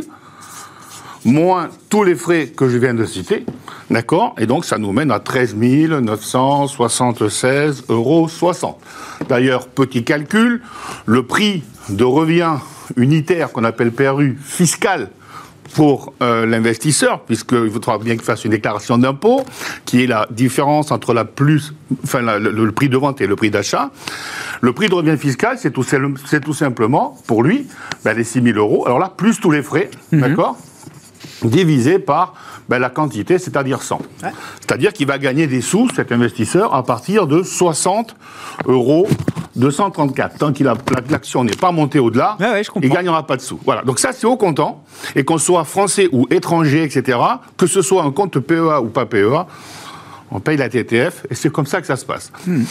[1.25, 3.45] moins tous les frais que je viens de citer,
[3.89, 8.29] d'accord Et donc ça nous mène à 13 976,60 euros.
[9.27, 10.61] D'ailleurs, petit calcul,
[11.05, 12.55] le prix de revient
[12.95, 15.09] unitaire qu'on appelle PRU fiscal
[15.73, 19.43] pour euh, l'investisseur, puisqu'il faudra bien qu'il fasse une déclaration d'impôt,
[19.85, 23.51] qui est la différence entre la plus, enfin, le, prix de vente et le prix
[23.51, 23.91] d'achat.
[24.61, 25.85] Le prix de revient fiscal, c'est tout,
[26.43, 27.67] tout, simplement, pour lui,
[28.03, 28.85] ben, les 6 000 euros.
[28.85, 30.21] Alors là, plus tous les frais, mhm.
[30.21, 30.57] d'accord
[31.43, 32.33] divisé par
[32.67, 34.01] ben, la quantité, c'est-à-dire 100.
[34.59, 38.15] C'est-à-dire qu'il va gagner des sous, cet investisseur, à partir de 60
[38.67, 39.07] euros
[39.55, 40.37] 234.
[40.37, 40.63] Tant que
[41.11, 43.59] l'action n'est pas montée au-delà, il ne gagnera pas de sous.
[43.65, 43.81] Voilà.
[43.81, 44.83] Donc ça, c'est au comptant.
[45.15, 47.17] Et qu'on soit français ou étranger, etc.,
[47.57, 49.45] que ce soit un compte PEA ou pas PEA,
[50.31, 52.31] on paye la TTF et c'est comme ça que ça se passe.
[52.45, 52.63] Hmm.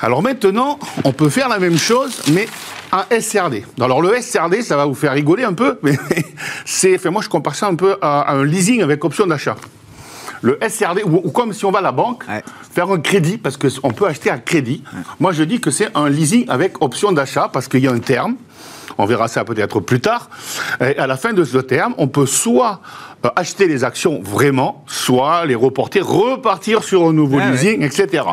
[0.00, 2.46] Alors maintenant, on peut faire la même chose, mais
[2.92, 3.64] un SRD.
[3.80, 5.96] Alors le SRD, ça va vous faire rigoler un peu, mais
[6.64, 9.56] c'est, enfin, moi je compare ça un peu à, un leasing avec option d'achat.
[10.42, 12.24] Le SRD, ou, comme si on va à la banque,
[12.70, 14.84] faire un crédit, parce qu'on peut acheter à crédit.
[15.18, 17.98] Moi je dis que c'est un leasing avec option d'achat, parce qu'il y a un
[17.98, 18.36] terme.
[18.98, 20.28] On verra ça peut-être plus tard.
[20.80, 22.80] Et à la fin de ce terme, on peut soit
[23.24, 28.24] euh, acheter les actions vraiment, soit les reporter, repartir sur un nouveau leasing, etc.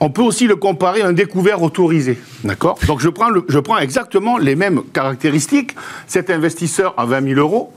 [0.00, 2.18] On peut aussi le comparer à un découvert autorisé.
[2.42, 2.78] D'accord?
[2.86, 5.76] Donc je prends, je prends exactement les mêmes caractéristiques.
[6.06, 7.72] Cet investisseur a 20 000 euros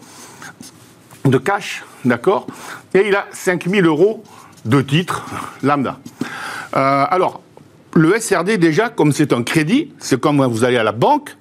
[1.26, 2.48] de cash, d'accord?
[2.94, 4.24] Et il a 5 000 euros
[4.66, 5.26] de titres
[5.64, 6.00] lambda.
[6.76, 7.42] Euh, alors,
[7.96, 11.36] le SRD, déjà, comme c'est un crédit, c'est comme vous allez à la banque,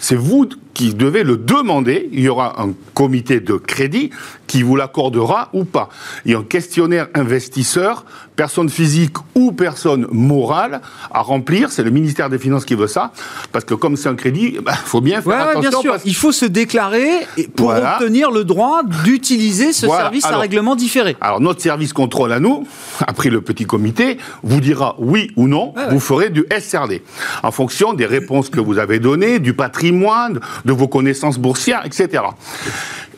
[0.00, 2.08] c'est vous qui devez le demander.
[2.12, 4.10] Il y aura un comité de crédit
[4.46, 5.90] qui vous l'accordera ou pas.
[6.24, 10.80] Il y a un questionnaire investisseur, personne physique ou personne morale,
[11.12, 11.70] à remplir.
[11.70, 13.12] C'est le ministère des Finances qui veut ça.
[13.52, 15.70] Parce que comme c'est un crédit, il bah, faut bien faire attention.
[15.70, 15.96] bien sûr.
[16.06, 17.10] Il faut se déclarer
[17.54, 21.16] pour obtenir le droit d'utiliser ce service à règlement différé.
[21.20, 22.66] Alors notre service contrôle à nous,
[23.06, 27.02] après le petit comité, vous dira oui ou non, vous ferez du SRD.
[27.42, 32.22] En fonction des réponses que vous avez données, du patrimoine, de vos connaissances boursières, etc.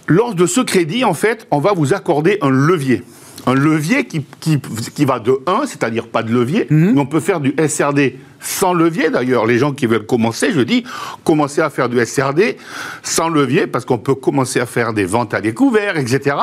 [0.06, 3.02] Lors de ce crédit, en fait, on va vous accorder un levier.
[3.46, 6.92] Un levier qui, qui, va de 1, c'est-à-dire pas de levier, mhm.
[6.92, 9.10] mais on peut faire du SRD sans levier.
[9.10, 10.84] D'ailleurs, les gens qui veulent commencer, je dis,
[11.24, 12.56] commencez à faire du SRD
[13.02, 16.36] sans levier, parce qu'on peut commencer à faire des ventes à découvert, etc.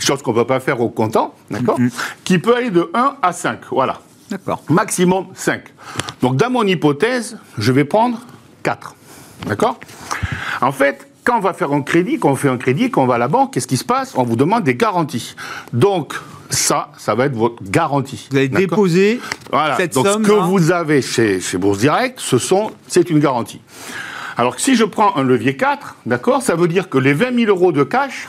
[0.00, 1.90] Chose qu'on ne peut pas faire au comptant, d'accord mhm.
[2.24, 4.00] Qui peut aller de 1 à 5, voilà.
[4.28, 4.62] D'accord.
[4.68, 5.62] Maximum 5.
[6.22, 8.18] Donc, dans mon hypothèse, je vais prendre
[8.62, 8.94] 4.
[9.46, 9.78] D'accord
[10.60, 13.06] En fait, quand on va faire un crédit, quand on fait un crédit, quand on
[13.06, 15.34] va à la banque, qu'est-ce qui se passe On vous demande des garanties.
[15.72, 16.14] Donc,
[16.50, 18.28] ça, ça va être votre garantie.
[18.30, 19.20] Vous allez déposer
[19.50, 19.76] voilà.
[19.76, 20.24] cette Donc, somme.
[20.24, 23.60] Ce que vous avez chez, chez Bourse Direct, ce sont, c'est une garantie.
[24.36, 27.50] Alors si je prends un levier 4, d'accord, ça veut dire que les 20 000
[27.50, 28.28] euros de cash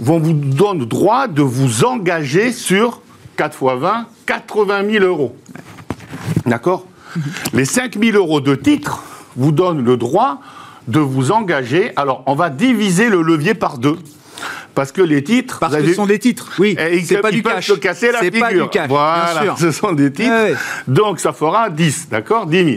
[0.00, 3.00] vont vous donner droit de vous engager sur
[3.36, 5.36] 4 x 20, 80 000 euros.
[6.46, 6.86] D'accord?
[7.52, 9.04] Les 5 000 euros de titres
[9.36, 10.40] vous donne le droit
[10.88, 11.92] de vous engager.
[11.96, 13.98] Alors, on va diviser le levier par deux.
[14.74, 15.58] Parce que les titres.
[15.58, 16.76] Parce que ce sont des titres, oui.
[17.04, 17.66] C'est pas du cash.
[17.66, 18.40] se casser la figure.
[18.40, 20.56] Pas du cash, voilà, ce sont des titres.
[20.86, 22.76] Donc, ça fera 10, d'accord 10 000.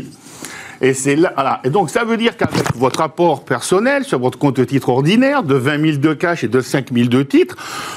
[0.81, 1.61] Et c'est là, voilà.
[1.63, 5.55] Et donc, ça veut dire qu'avec votre apport personnel sur votre compte titre ordinaire de
[5.55, 7.55] 20 000 de cash et de 5 000 de titres,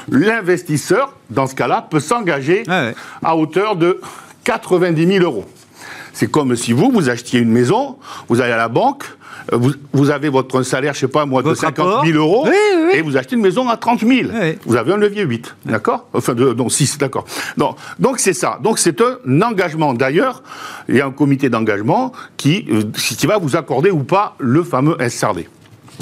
[0.09, 2.63] l'investisseur, dans ce cas-là, peut s'engager
[3.23, 3.99] à hauteur de
[4.45, 5.45] 90 000 euros.
[6.17, 7.97] C'est comme si vous, vous achetiez une maison,
[8.27, 9.03] vous allez à la banque,
[9.53, 9.59] euh,
[9.93, 12.47] vous, avez votre salaire, je sais pas moi, de 50 000 euros,
[12.91, 14.31] et vous achetez une maison à 30 000.
[14.65, 16.07] Vous avez un levier 8, d'accord?
[16.13, 17.25] Enfin, de, non, 6, d'accord.
[17.99, 18.57] Donc, c'est ça.
[18.63, 19.93] Donc, c'est un engagement.
[19.93, 20.41] D'ailleurs,
[20.89, 24.63] il y a un comité d'engagement qui, euh, qui va vous accorder ou pas le
[24.63, 25.47] fameux SRD.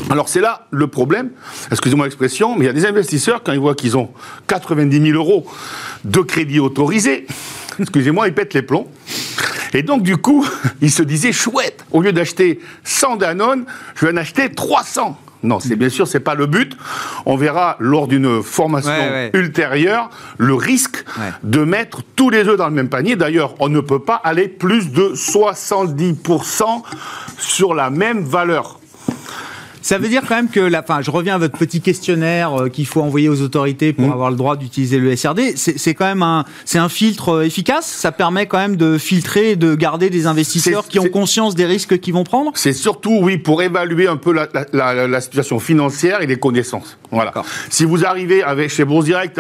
[0.10, 1.30] Alors c'est là le problème,
[1.72, 4.12] excusez-moi l'expression, mais il y a des investisseurs, quand ils voient qu'ils ont
[4.48, 5.46] 90 000 euros
[6.04, 7.26] de crédit autorisé,
[7.80, 8.90] excusez-moi, ils pètent les plombs.
[9.76, 10.48] Et donc, du coup,
[10.82, 13.66] il se disait, chouette, au lieu d'acheter 100 Danone,
[13.96, 15.20] je vais en acheter 300.
[15.44, 16.76] Non, c'est bien sûr, c'est pas le but.
[17.26, 18.92] On verra lors d'une formation
[19.34, 21.04] ultérieure le risque
[21.44, 23.16] de mettre tous les œufs dans le même panier.
[23.16, 26.82] D'ailleurs, on ne peut pas aller plus de 70%
[27.38, 28.80] sur la même valeur.
[29.86, 32.70] Ça veut dire quand même que, la, enfin, je reviens à votre petit questionnaire euh,
[32.70, 34.14] qu'il faut envoyer aux autorités pour mmh.
[34.14, 35.54] avoir le droit d'utiliser le SRD.
[35.58, 37.86] C'est quand même un, c'est un filtre euh, efficace.
[37.86, 41.68] Ça permet quand même de filtrer et de garder des investisseurs qui ont conscience des
[41.68, 42.52] risques qu'ils vont prendre.
[42.56, 46.98] C'est surtout, oui, pour évaluer un peu la, la, la, situation financière et les connaissances.
[47.12, 47.32] Voilà.
[47.70, 49.40] Si vous arrivez avec chez Bourse Direct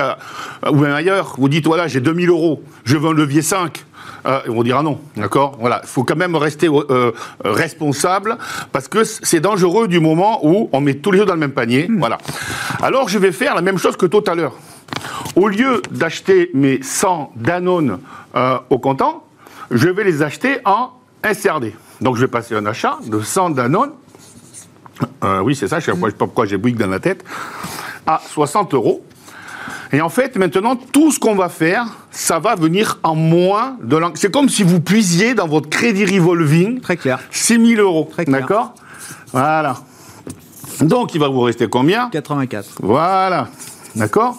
[0.69, 3.83] ou même ailleurs, vous dites voilà, j'ai 2000 euros, je veux un levier 5
[4.25, 5.57] euh, ils vont dire ah non, d'accord?
[5.59, 7.11] Voilà, il faut quand même rester euh,
[7.43, 8.37] responsable
[8.71, 11.51] parce que c'est dangereux du moment où on met tous les œufs dans le même
[11.51, 11.87] panier.
[11.87, 11.99] Hmm.
[11.99, 12.17] Voilà.
[12.81, 14.53] Alors je vais faire la même chose que tout à l'heure.
[15.35, 17.99] Au lieu d'acheter mes 100 Danone
[18.35, 19.23] euh, au comptant,
[19.71, 20.91] je vais les acheter en
[21.23, 21.73] SRD.
[22.01, 23.91] Donc je vais passer un achat de 100 Danone.
[25.43, 27.23] oui, c'est ça, je ne sais pas pourquoi j'ai Bouygues dans la tête.
[28.07, 29.03] À 60 euros.
[29.95, 33.95] Et en fait, maintenant, tout ce qu'on va faire, ça va venir en moins de
[33.95, 34.11] l'an.
[34.15, 36.81] C'est comme si vous puisiez dans votre crédit revolving.
[36.81, 37.21] Très clair.
[37.31, 38.09] 6 000 euros.
[38.27, 38.73] D'accord
[39.31, 39.77] Voilà.
[40.81, 42.79] Donc, il va vous rester combien 84.
[42.81, 43.47] Voilà.
[43.95, 44.37] D'accord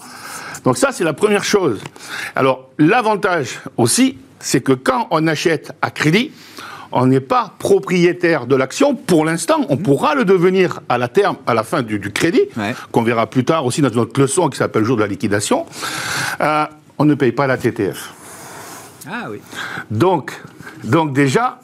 [0.63, 1.81] Donc, ça, c'est la première chose.
[2.35, 6.33] Alors, l'avantage aussi, c'est que quand on achète à crédit,
[6.93, 9.67] on n'est pas propriétaire de l'action pour l'instant.
[9.69, 12.43] On pourra le devenir à la terme, à la fin du, crédit,
[12.93, 15.67] qu'on verra plus tard aussi dans notre leçon qui s'appelle jour de la liquidation.
[16.41, 16.65] Euh,
[16.99, 18.13] on ne paye pas la TTF.
[19.09, 19.41] Ah oui.
[19.91, 20.33] Donc,
[20.85, 21.61] donc déjà,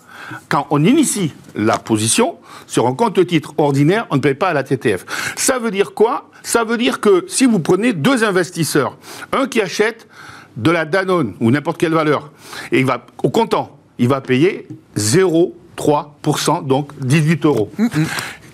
[0.48, 4.62] quand on initie la position sur un compte titre ordinaire, on ne paye pas la
[4.62, 5.04] TTF.
[5.36, 6.30] Ça veut dire quoi?
[6.42, 8.96] Ça veut dire que si vous prenez deux investisseurs,
[9.32, 10.08] un qui achète
[10.56, 12.30] de la Danone ou n'importe quelle valeur,
[12.70, 14.66] et il va au comptant, il va payer
[14.96, 17.70] 0,3%, donc 18 euros.
[17.78, 18.06] Mm, mm.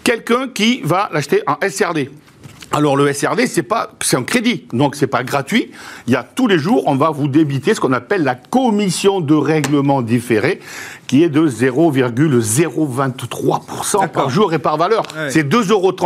[0.05, 2.11] Quelqu'un qui va l'acheter en SRD.
[2.70, 5.70] Alors le SRD, c'est pas, c'est un crédit, donc c'est pas gratuit.
[6.07, 9.22] Il y a tous les jours, on va vous débiter ce qu'on appelle la commission
[9.22, 10.61] de règlement différé,
[11.07, 15.05] qui est de 0,023% par jour et par valeur.
[15.30, 15.97] C'est 2,30 euros.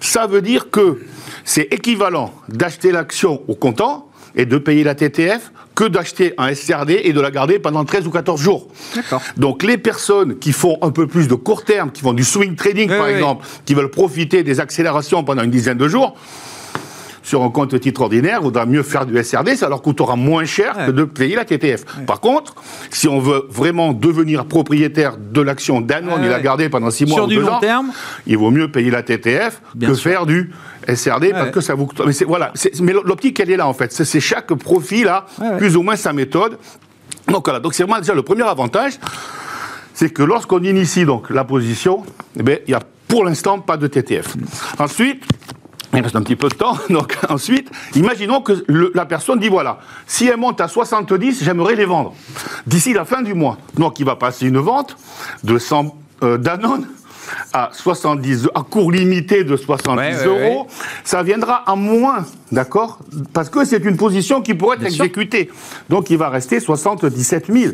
[0.00, 1.00] Ça veut dire que
[1.42, 7.00] c'est équivalent d'acheter l'action au comptant et de payer la TTF que d'acheter un SRD
[7.04, 8.68] et de la garder pendant 13 ou 14 jours.
[9.36, 12.54] Donc les personnes qui font un peu plus de court terme, qui font du swing
[12.54, 16.16] trading par exemple, qui veulent profiter des accélérations pendant une dizaine de jours,
[17.24, 20.44] sur un compte titre ordinaire, il vaudra mieux faire du SRD, ça leur coûtera moins
[20.44, 21.84] cher que de payer la TTF.
[22.06, 22.54] Par contre,
[22.90, 27.14] si on veut vraiment devenir propriétaire de l'action Danone et la garder pendant 6 mois
[27.14, 27.92] sur ou du long terme,
[28.26, 30.52] il vaut mieux payer la TTF que faire du
[30.86, 32.02] SRD parce que ça vous coûte.
[32.06, 33.92] Mais voilà, mais l'optique elle est là en fait.
[33.92, 35.26] C'est chaque profil a
[35.58, 36.58] plus ou moins sa méthode.
[37.28, 38.94] Donc voilà, donc c'est vraiment déjà le premier avantage,
[39.94, 42.04] c'est que lorsqu'on initie donc la position,
[42.38, 44.34] eh bien, il n'y a pour l'instant pas de TTF.
[44.78, 45.24] Ensuite,
[45.94, 46.76] il reste un petit peu de temps.
[46.90, 48.64] Donc ensuite, imaginons que
[48.94, 52.14] la personne dit voilà, si elle monte à 70, j'aimerais les vendre
[52.66, 53.58] d'ici la fin du mois.
[53.76, 54.96] Donc il va passer une vente
[55.44, 56.86] de 100 euh, Danone
[57.52, 60.66] à 70, à cours limité de 70 euros,
[61.04, 62.98] ça viendra à moins, d'accord?
[63.32, 65.50] Parce que c'est une position qui pourrait être exécutée.
[65.88, 67.72] Donc il va rester 77 000.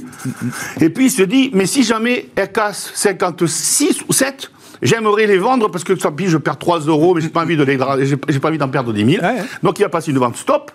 [0.80, 4.50] Et puis il se dit, mais si jamais elle casse 56 ou 7,
[4.82, 7.64] J'aimerais les vendre parce que ça, je perds 3 euros, mais j'ai pas envie de
[7.64, 9.26] les, j'ai pas envie d'en perdre 10 000.
[9.62, 10.70] Donc il va passer une vente stop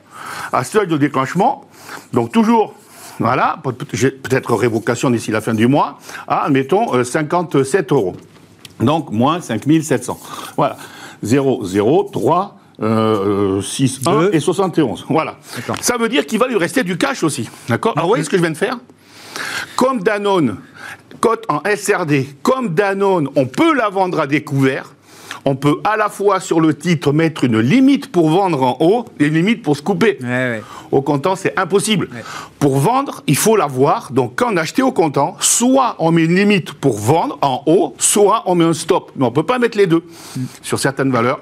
[0.54, 1.66] à seuil de déclenchement.
[2.14, 2.76] Donc toujours
[3.20, 8.16] voilà, peut-être révocation d'ici la fin du mois, à, admettons, 57 euh, euros.
[8.80, 10.20] Donc, moins 5700.
[10.58, 10.78] Voilà.
[11.24, 12.58] 0, 0, 3,
[13.62, 15.06] 6, 1 et 71.
[15.10, 15.38] Voilà.
[15.82, 17.50] Ça veut dire qu'il va lui rester du cash aussi.
[17.70, 18.78] D'accord Alors, vous voyez ce que je viens de faire
[19.76, 20.58] Comme Danone
[21.26, 24.95] cote en SRD, comme Danone, on peut la vendre à découvert.
[25.46, 29.06] On peut à la fois sur le titre mettre une limite pour vendre en haut
[29.20, 30.18] et une limite pour se couper.
[30.92, 32.10] Au comptant, c'est impossible.
[32.60, 34.12] Pour vendre, il faut l'avoir.
[34.12, 37.96] Donc quand on achète au comptant, soit on met une limite pour vendre en haut,
[38.00, 39.12] soit on met un stop.
[39.16, 40.04] Mais on ne peut pas mettre les deux.
[40.36, 40.42] Mm.
[40.64, 41.40] Sur certaines valeurs,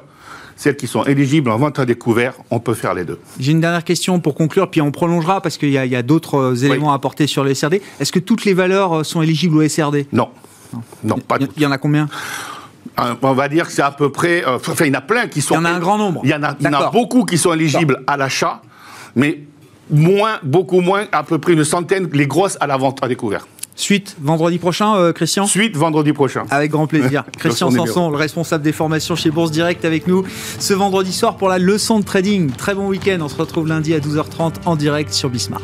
[0.55, 3.19] celles qui sont éligibles en vente à découvert, on peut faire les deux.
[3.39, 6.55] J'ai une dernière question pour conclure, puis on prolongera parce qu'il y a, d'autres euh,
[6.55, 7.81] éléments à apporter sur le SRD.
[7.99, 10.29] Est-ce que toutes les valeurs euh, sont éligibles au SRD Non.
[11.03, 12.07] Non, pas Il y en a combien?
[12.97, 14.43] On va dire que c'est à peu près.
[14.45, 15.55] enfin, il y en a plein qui sont.
[15.55, 16.21] Il y en a un grand nombre.
[16.23, 18.61] Il y en a, il y en a beaucoup qui sont éligibles à l'achat,
[19.15, 19.43] mais
[19.89, 23.47] moins, beaucoup moins, à peu près une centaine, les grosses à la vente à découvert.
[23.75, 25.47] Suite vendredi prochain, euh, Christian?
[25.47, 26.43] Suite vendredi prochain.
[26.51, 27.23] Avec grand plaisir.
[27.39, 30.23] Christian Sanson, le responsable des formations chez Bourse Direct, avec nous
[30.59, 32.51] ce vendredi soir pour la leçon de trading.
[32.51, 33.17] Très bon week-end.
[33.21, 35.63] On se retrouve lundi à 12h30 en direct sur Bismarck.